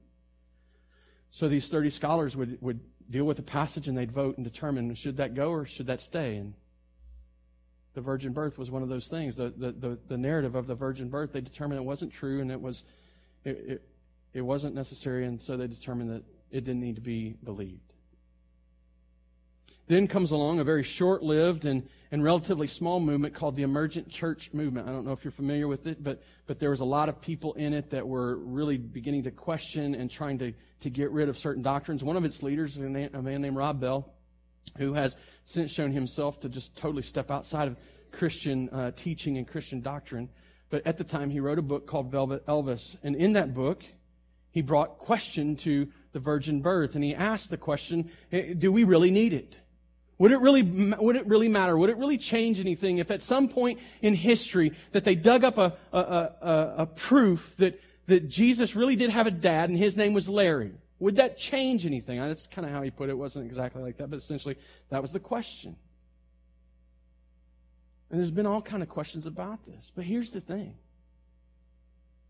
[1.31, 4.95] So these 30 scholars would would deal with a passage and they'd vote and determine
[4.95, 6.37] should that go or should that stay.
[6.37, 6.53] And
[7.93, 9.35] the virgin birth was one of those things.
[9.35, 12.51] The, the, the, the narrative of the virgin birth, they determined it wasn't true and
[12.51, 12.83] it was
[13.43, 13.89] it, it,
[14.33, 17.84] it wasn't necessary, and so they determined that it didn't need to be believed.
[19.87, 24.09] Then comes along a very short lived and, and relatively small movement called the Emergent
[24.09, 24.89] Church Movement.
[24.89, 27.21] I don't know if you're familiar with it, but, but there was a lot of
[27.21, 31.29] people in it that were really beginning to question and trying to, to get rid
[31.29, 32.03] of certain doctrines.
[32.03, 34.11] One of its leaders, a man named Rob Bell,
[34.77, 37.77] who has since shown himself to just totally step outside of
[38.11, 40.29] Christian uh, teaching and Christian doctrine.
[40.71, 42.95] But at the time, he wrote a book called Velvet Elvis.
[43.03, 43.83] And in that book,
[44.49, 49.11] he brought question to the virgin birth, and he asked the question, do we really
[49.11, 49.55] need it?
[50.17, 51.77] Would it really, would it really matter?
[51.77, 55.57] Would it really change anything if at some point in history that they dug up
[55.57, 59.97] a, a, a, a proof that, that Jesus really did have a dad and his
[59.97, 60.71] name was Larry?
[60.99, 62.19] Would that change anything?
[62.19, 63.13] That's kind of how he put it.
[63.13, 64.55] It wasn't exactly like that, but essentially
[64.89, 65.75] that was the question.
[68.09, 69.91] And there's been all kind of questions about this.
[69.95, 70.75] But here's the thing.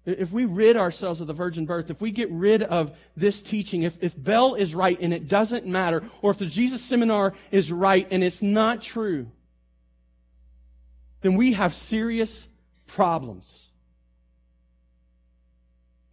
[0.06, 3.84] If we rid ourselves of the virgin birth, if we get rid of this teaching,
[3.84, 7.72] if, if Bell is right and it doesn't matter, or if the Jesus seminar is
[7.72, 9.28] right and it's not true,
[11.22, 12.48] then we have serious
[12.88, 13.68] problems.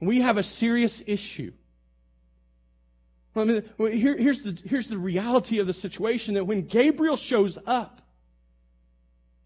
[0.00, 1.52] We have a serious issue.
[3.36, 7.58] I mean, here, here's, the, here's the reality of the situation that when Gabriel shows
[7.66, 8.01] up,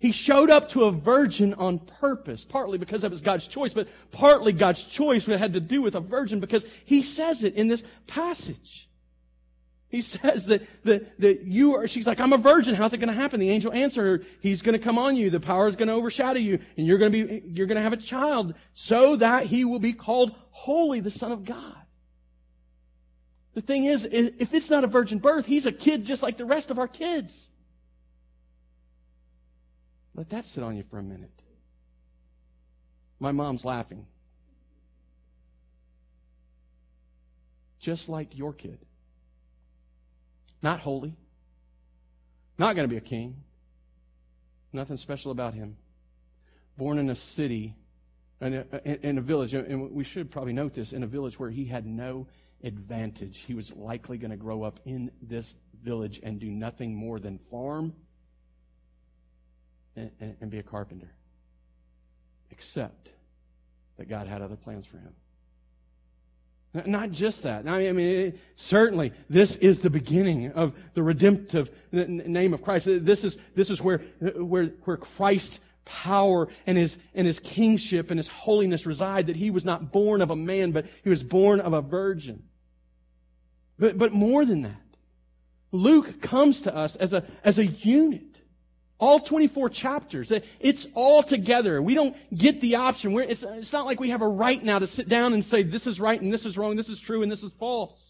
[0.07, 3.89] he showed up to a virgin on purpose, partly because that was God's choice, but
[4.13, 7.83] partly God's choice had to do with a virgin because he says it in this
[8.07, 8.89] passage.
[9.89, 12.77] He says that, that, that you are, she's like, I'm a virgin.
[12.77, 13.41] How's it going to happen?
[13.41, 15.29] The angel answered her, he's going to come on you.
[15.29, 17.83] The power is going to overshadow you and you're going to be, you're going to
[17.83, 21.75] have a child so that he will be called holy, the son of God.
[23.55, 26.45] The thing is, if it's not a virgin birth, he's a kid just like the
[26.45, 27.51] rest of our kids.
[30.17, 31.31] Let that sit on you for a minute.
[33.21, 34.07] My mom's laughing.
[37.81, 38.79] Just like your kid.
[40.63, 41.15] Not holy.
[42.59, 43.37] Not going to be a king.
[44.73, 45.77] Nothing special about him.
[46.79, 47.75] Born in a city,
[48.41, 51.51] in a, in a village, and we should probably note this, in a village where
[51.51, 52.27] he had no
[52.63, 53.45] advantage.
[53.47, 57.39] He was likely going to grow up in this village and do nothing more than
[57.51, 57.95] farm
[59.97, 61.11] and, and be a carpenter.
[62.51, 63.11] Except
[63.97, 65.15] that God had other plans for him.
[66.85, 67.67] Not just that.
[67.67, 72.87] I mean, certainly, this is the beginning of the redemptive name of Christ.
[72.87, 78.19] This is, this is where, where, where Christ's power and his, and his kingship and
[78.19, 81.61] his holiness reside, that he was not born of a man, but he was born
[81.61, 82.43] of a virgin.
[83.79, 84.83] But, but more than that,
[85.73, 88.26] Luke comes to us as a, as a unit.
[88.99, 90.33] All 24 chapters.
[90.59, 91.83] It's all together.
[91.83, 93.13] We don't get the option.
[93.13, 95.63] We're, it's, it's not like we have a right now to sit down and say
[95.63, 98.07] this is right and this is wrong, this is true and this is false.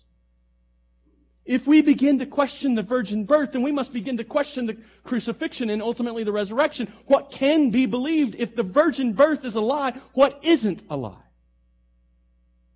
[1.45, 4.77] If we begin to question the virgin birth, then we must begin to question the
[5.05, 6.93] crucifixion and ultimately the resurrection.
[7.07, 9.93] What can be believed if the virgin birth is a lie?
[10.13, 11.15] What isn't a lie?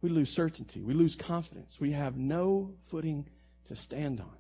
[0.03, 0.81] We lose certainty.
[0.83, 1.79] We lose confidence.
[1.81, 3.29] We have no footing
[3.67, 4.40] to stand on.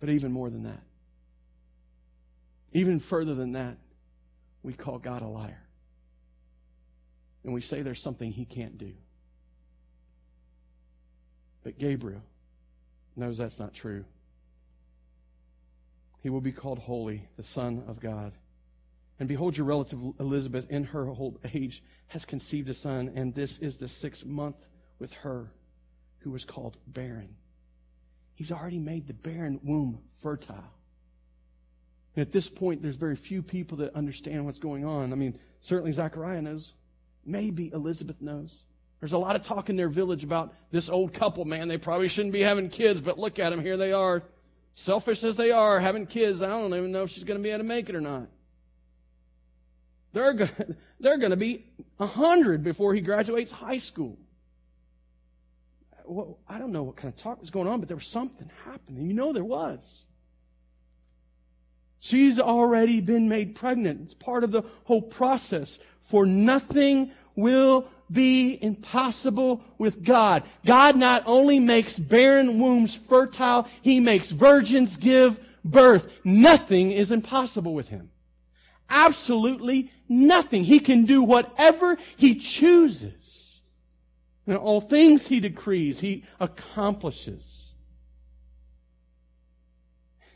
[0.00, 0.82] But even more than that,
[2.72, 3.78] even further than that,
[4.62, 5.62] we call God a liar.
[7.44, 8.92] And we say there's something he can't do.
[11.62, 12.22] But Gabriel
[13.16, 14.04] knows that's not true.
[16.22, 18.32] He will be called holy, the Son of God.
[19.18, 23.58] And behold, your relative Elizabeth, in her old age, has conceived a son, and this
[23.58, 24.56] is the sixth month
[24.98, 25.50] with her,
[26.18, 27.30] who was called barren.
[28.36, 30.62] He's already made the barren womb fertile.
[32.14, 35.12] And at this point, there's very few people that understand what's going on.
[35.12, 36.72] I mean, certainly Zachariah knows.
[37.24, 38.56] Maybe Elizabeth knows.
[39.00, 41.68] There's a lot of talk in their village about this old couple, man.
[41.68, 43.60] They probably shouldn't be having kids, but look at them.
[43.60, 44.22] Here they are.
[44.74, 46.42] Selfish as they are, having kids.
[46.42, 48.28] I don't even know if she's going to be able to make it or not.
[50.12, 51.64] They're going, to be
[51.96, 54.18] 100 before he graduates high school
[56.06, 58.50] well, I don't know what kind of talk was going on, but there was something
[58.64, 59.06] happening.
[59.06, 59.80] You know there was.
[62.00, 64.02] She's already been made pregnant.
[64.02, 65.78] It's part of the whole process.
[66.04, 70.44] For nothing will be impossible with God.
[70.64, 76.08] God not only makes barren wombs fertile, He makes virgins give birth.
[76.22, 78.10] Nothing is impossible with Him.
[78.88, 80.62] Absolutely nothing.
[80.62, 83.35] He can do whatever He chooses.
[84.46, 87.68] And all things he decrees, he accomplishes.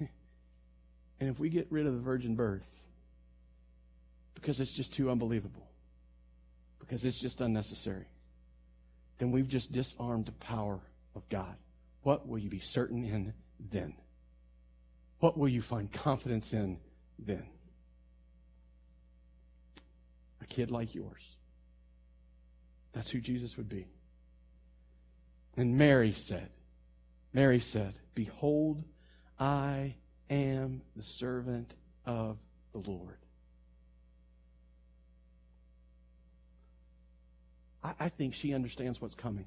[0.00, 0.08] and
[1.20, 2.66] if we get rid of the virgin birth,
[4.34, 5.68] because it's just too unbelievable,
[6.80, 8.06] because it's just unnecessary,
[9.18, 10.80] then we've just disarmed the power
[11.14, 11.54] of God.
[12.02, 13.34] What will you be certain in
[13.70, 13.94] then?
[15.20, 16.78] What will you find confidence in
[17.18, 17.46] then?
[20.40, 21.22] A kid like yours.
[22.92, 23.86] That's who Jesus would be.
[25.56, 26.48] And Mary said,
[27.32, 28.82] Mary said, Behold,
[29.38, 29.94] I
[30.28, 31.74] am the servant
[32.06, 32.38] of
[32.72, 33.18] the Lord.
[37.82, 39.46] I, I think she understands what's coming.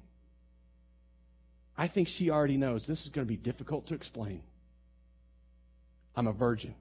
[1.76, 4.42] I think she already knows this is going to be difficult to explain.
[6.16, 6.74] I'm a virgin.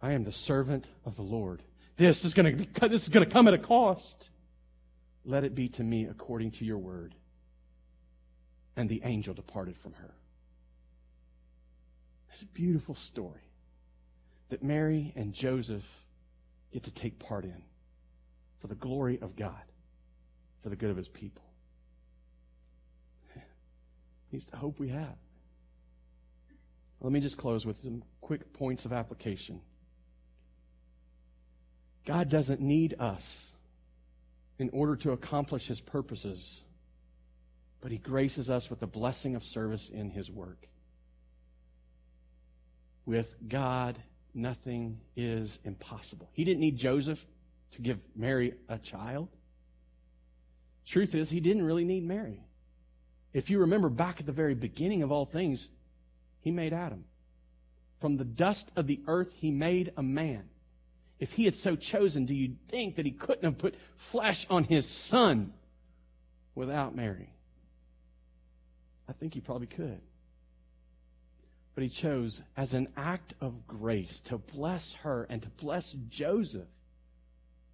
[0.00, 1.62] I am the servant of the Lord.
[1.96, 4.30] This is going to this is going to come at a cost.
[5.24, 7.14] Let it be to me according to your word.
[8.76, 10.14] And the angel departed from her.
[12.32, 13.42] It's a beautiful story
[14.48, 15.84] that Mary and Joseph
[16.72, 17.62] get to take part in
[18.60, 19.62] for the glory of God,
[20.62, 21.44] for the good of his people.
[24.30, 25.16] He's the hope we have.
[27.00, 29.60] Let me just close with some quick points of application.
[32.06, 33.51] God doesn't need us
[34.58, 36.60] in order to accomplish his purposes,
[37.80, 40.68] but he graces us with the blessing of service in his work.
[43.04, 43.98] With God,
[44.34, 46.30] nothing is impossible.
[46.32, 47.24] He didn't need Joseph
[47.72, 49.28] to give Mary a child.
[50.86, 52.40] Truth is, he didn't really need Mary.
[53.32, 55.68] If you remember back at the very beginning of all things,
[56.40, 57.04] he made Adam.
[58.00, 60.44] From the dust of the earth, he made a man.
[61.22, 64.64] If he had so chosen, do you think that he couldn't have put flesh on
[64.64, 65.52] his son
[66.56, 67.32] without Mary?
[69.08, 70.00] I think he probably could.
[71.76, 76.66] But he chose as an act of grace to bless her and to bless Joseph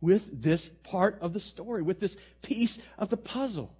[0.02, 3.74] with this part of the story, with this piece of the puzzle.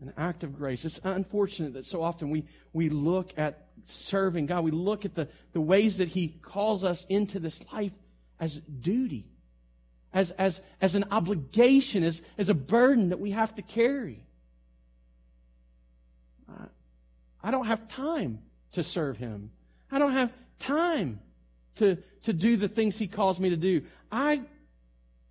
[0.00, 0.84] An act of grace.
[0.84, 5.28] It's unfortunate that so often we, we look at serving God, we look at the,
[5.52, 7.92] the ways that He calls us into this life
[8.38, 9.26] as duty,
[10.12, 14.24] as, as, as an obligation, as, as a burden that we have to carry.
[17.42, 18.40] I don't have time
[18.72, 19.50] to serve Him.
[19.90, 21.20] I don't have time
[21.76, 23.82] to, to do the things He calls me to do.
[24.12, 24.42] I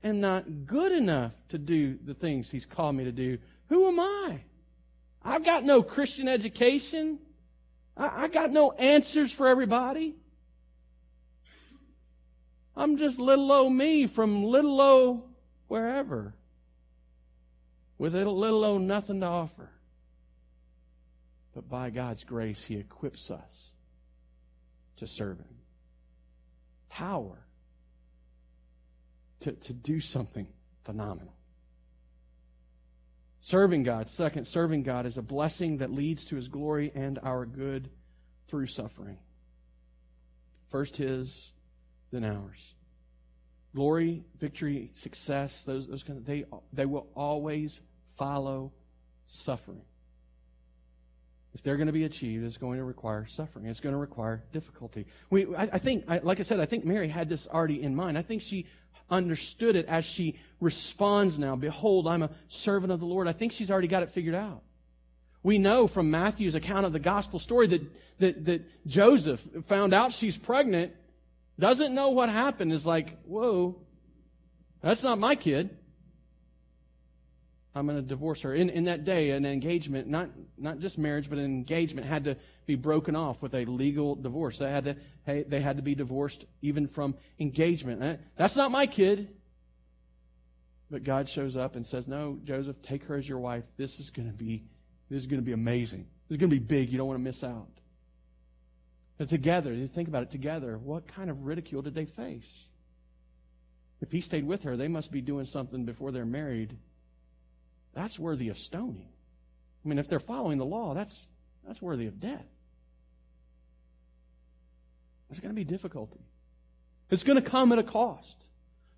[0.04, 3.38] am not good enough to do the things He's called me to do.
[3.70, 4.40] Who am I?
[5.24, 7.20] I've got no Christian education.
[8.00, 10.16] I, I got no answers for everybody.
[12.76, 15.30] I'm just little old me from little old
[15.68, 16.34] wherever
[17.98, 19.70] with a little old nothing to offer.
[21.54, 23.74] But by God's grace, He equips us
[24.98, 25.58] to serve Him.
[26.90, 27.38] Power
[29.42, 30.48] to, to do something
[30.86, 31.34] phenomenal.
[33.42, 34.10] Serving God.
[34.10, 37.90] Second, serving God is a blessing that leads to His glory and our good
[38.48, 39.18] through suffering.
[40.70, 41.52] First His,
[42.12, 42.76] then ours.
[43.74, 47.80] Glory, victory, success, those, those kind of, they, they will always
[48.18, 48.74] follow
[49.28, 49.84] suffering.
[51.54, 53.66] If they're going to be achieved, it's going to require suffering.
[53.66, 55.08] It's going to require difficulty.
[55.30, 57.96] We, I, I think, I, like I said, I think Mary had this already in
[57.96, 58.18] mind.
[58.18, 58.68] I think she
[59.10, 61.56] understood it as she responds now.
[61.56, 63.28] Behold, I'm a servant of the Lord.
[63.28, 64.62] I think she's already got it figured out.
[65.42, 67.82] We know from Matthew's account of the gospel story that,
[68.20, 70.94] that, that Joseph found out she's pregnant,
[71.58, 73.78] doesn't know what happened, is like, whoa,
[74.82, 75.70] that's not my kid.
[77.80, 78.54] I'm going to divorce her.
[78.54, 82.36] In, in that day, an engagement, not, not just marriage, but an engagement had to
[82.66, 84.60] be broken off with a legal divorce.
[84.60, 88.20] They had to, hey, they had to be divorced even from engagement.
[88.36, 89.30] That's not my kid.
[90.92, 93.64] But God shows up and says, No, Joseph, take her as your wife.
[93.78, 94.64] This is going to be,
[95.10, 96.08] this is going to be amazing.
[96.28, 96.92] This is going to be big.
[96.92, 97.70] You don't want to miss out.
[99.20, 102.66] And together, you think about it together, what kind of ridicule did they face?
[104.02, 106.78] If he stayed with her, they must be doing something before they're married
[107.94, 109.10] that's worthy of stoning.
[109.84, 111.28] I mean, if they're following the law, that's,
[111.66, 112.46] that's worthy of death.
[115.30, 116.20] There's going to be difficulty.
[117.10, 118.36] It's going to come at a cost.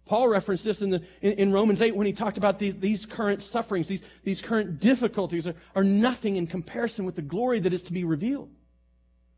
[0.05, 3.05] Paul referenced this in, the, in, in Romans 8 when he talked about these, these
[3.05, 7.73] current sufferings, these, these current difficulties are, are nothing in comparison with the glory that
[7.73, 8.49] is to be revealed.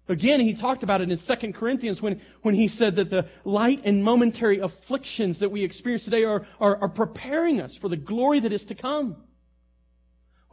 [0.09, 3.81] Again, he talked about it in 2 Corinthians when, when he said that the light
[3.85, 8.41] and momentary afflictions that we experience today are, are, are preparing us for the glory
[8.41, 9.15] that is to come.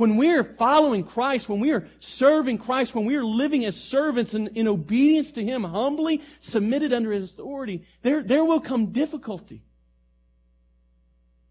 [0.00, 3.78] When we are following Christ, when we are serving Christ, when we are living as
[3.78, 8.92] servants in, in obedience to Him, humbly submitted under His authority, there, there will come
[8.92, 9.62] difficulty.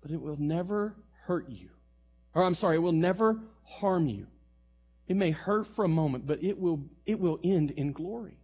[0.01, 0.95] But it will never
[1.25, 1.69] hurt you.
[2.33, 4.25] Or I'm sorry, it will never harm you.
[5.07, 8.39] It may hurt for a moment, but it will, it will end in glory.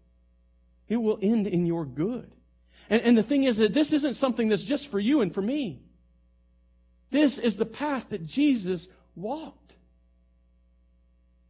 [0.87, 2.31] It will end in your good.
[2.91, 5.41] And, and the thing is that this isn't something that's just for you and for
[5.41, 5.81] me.
[7.09, 9.64] This is the path that Jesus walked.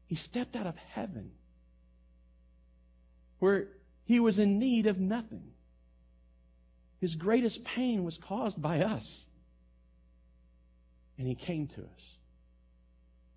[0.08, 1.32] He stepped out of heaven
[3.39, 3.68] where
[4.06, 5.51] he was in need of nothing.
[7.01, 9.26] His greatest pain was caused by us.
[11.18, 12.18] And he came to us.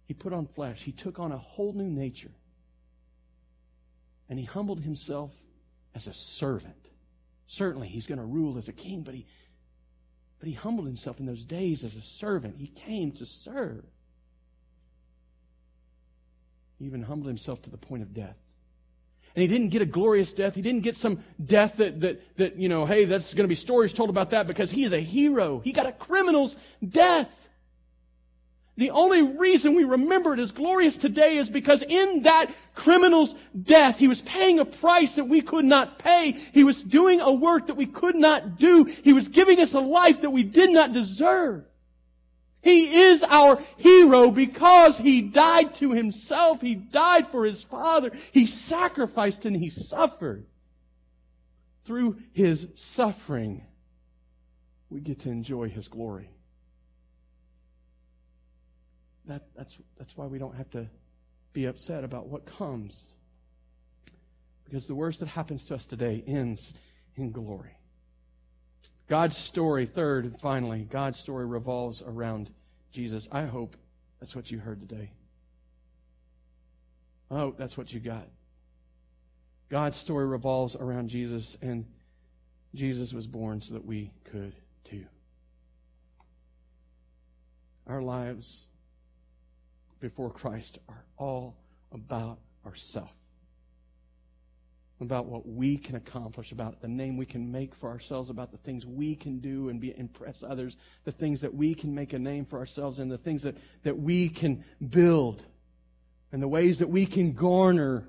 [0.06, 0.82] He put on flesh.
[0.82, 2.32] He took on a whole new nature.
[4.28, 5.32] And he humbled himself
[5.94, 6.74] as a servant.
[7.46, 9.26] Certainly, he's going to rule as a king, but he,
[10.38, 12.56] but he humbled himself in those days as a servant.
[12.56, 13.84] He came to serve.
[16.78, 18.36] He even humbled himself to the point of death.
[19.34, 20.54] And he didn't get a glorious death.
[20.54, 23.54] He didn't get some death that, that, that you know, hey, that's going to be
[23.54, 25.60] stories told about that because he is a hero.
[25.60, 27.48] He got a criminal's death.
[28.76, 33.98] The only reason we remember it as glorious today is because in that criminal's death,
[33.98, 36.30] he was paying a price that we could not pay.
[36.30, 38.84] He was doing a work that we could not do.
[38.84, 41.64] He was giving us a life that we did not deserve.
[42.60, 46.60] He is our hero because he died to himself.
[46.60, 48.12] He died for his Father.
[48.32, 50.46] He sacrificed and he suffered.
[51.84, 53.64] Through his suffering,
[54.90, 56.30] we get to enjoy his glory
[59.28, 60.88] that, that's, that's why we don't have to
[61.52, 63.04] be upset about what comes.
[64.64, 66.74] Because the worst that happens to us today ends
[67.16, 67.77] in glory.
[69.08, 72.50] God's story, third and finally, God's story revolves around
[72.92, 73.26] Jesus.
[73.32, 73.76] I hope
[74.20, 75.10] that's what you heard today.
[77.30, 78.26] I hope that's what you got.
[79.70, 81.86] God's story revolves around Jesus, and
[82.74, 84.54] Jesus was born so that we could
[84.84, 85.04] too.
[87.86, 88.66] Our lives
[90.00, 91.56] before Christ are all
[91.92, 93.12] about ourselves,
[95.00, 98.58] about what we can accomplish, about the name we can make for ourselves, about the
[98.58, 102.18] things we can do and be, impress others, the things that we can make a
[102.18, 105.44] name for ourselves, and the things that, that we can build,
[106.32, 108.04] and the ways that we can garner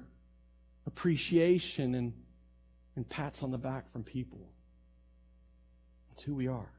[0.88, 2.14] appreciation and,
[2.96, 4.50] and pats on the back from people.
[6.10, 6.72] That's who we are.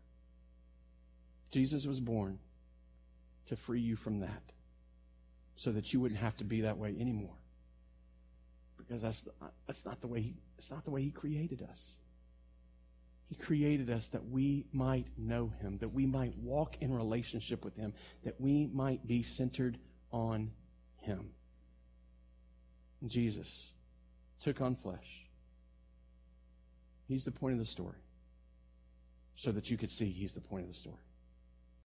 [1.52, 2.38] Jesus was born
[3.46, 4.42] to free you from that
[5.56, 7.39] so that you wouldn't have to be that way anymore.
[8.90, 9.28] Because that's,
[9.68, 11.92] that's not the way he, it's not the way he created us.
[13.28, 17.76] He created us that we might know him, that we might walk in relationship with
[17.76, 17.92] him,
[18.24, 19.78] that we might be centered
[20.10, 20.50] on
[20.96, 21.30] him.
[23.06, 23.68] Jesus
[24.40, 25.24] took on flesh.
[27.06, 28.02] He's the point of the story.
[29.36, 30.96] So that you could see he's the point of the story.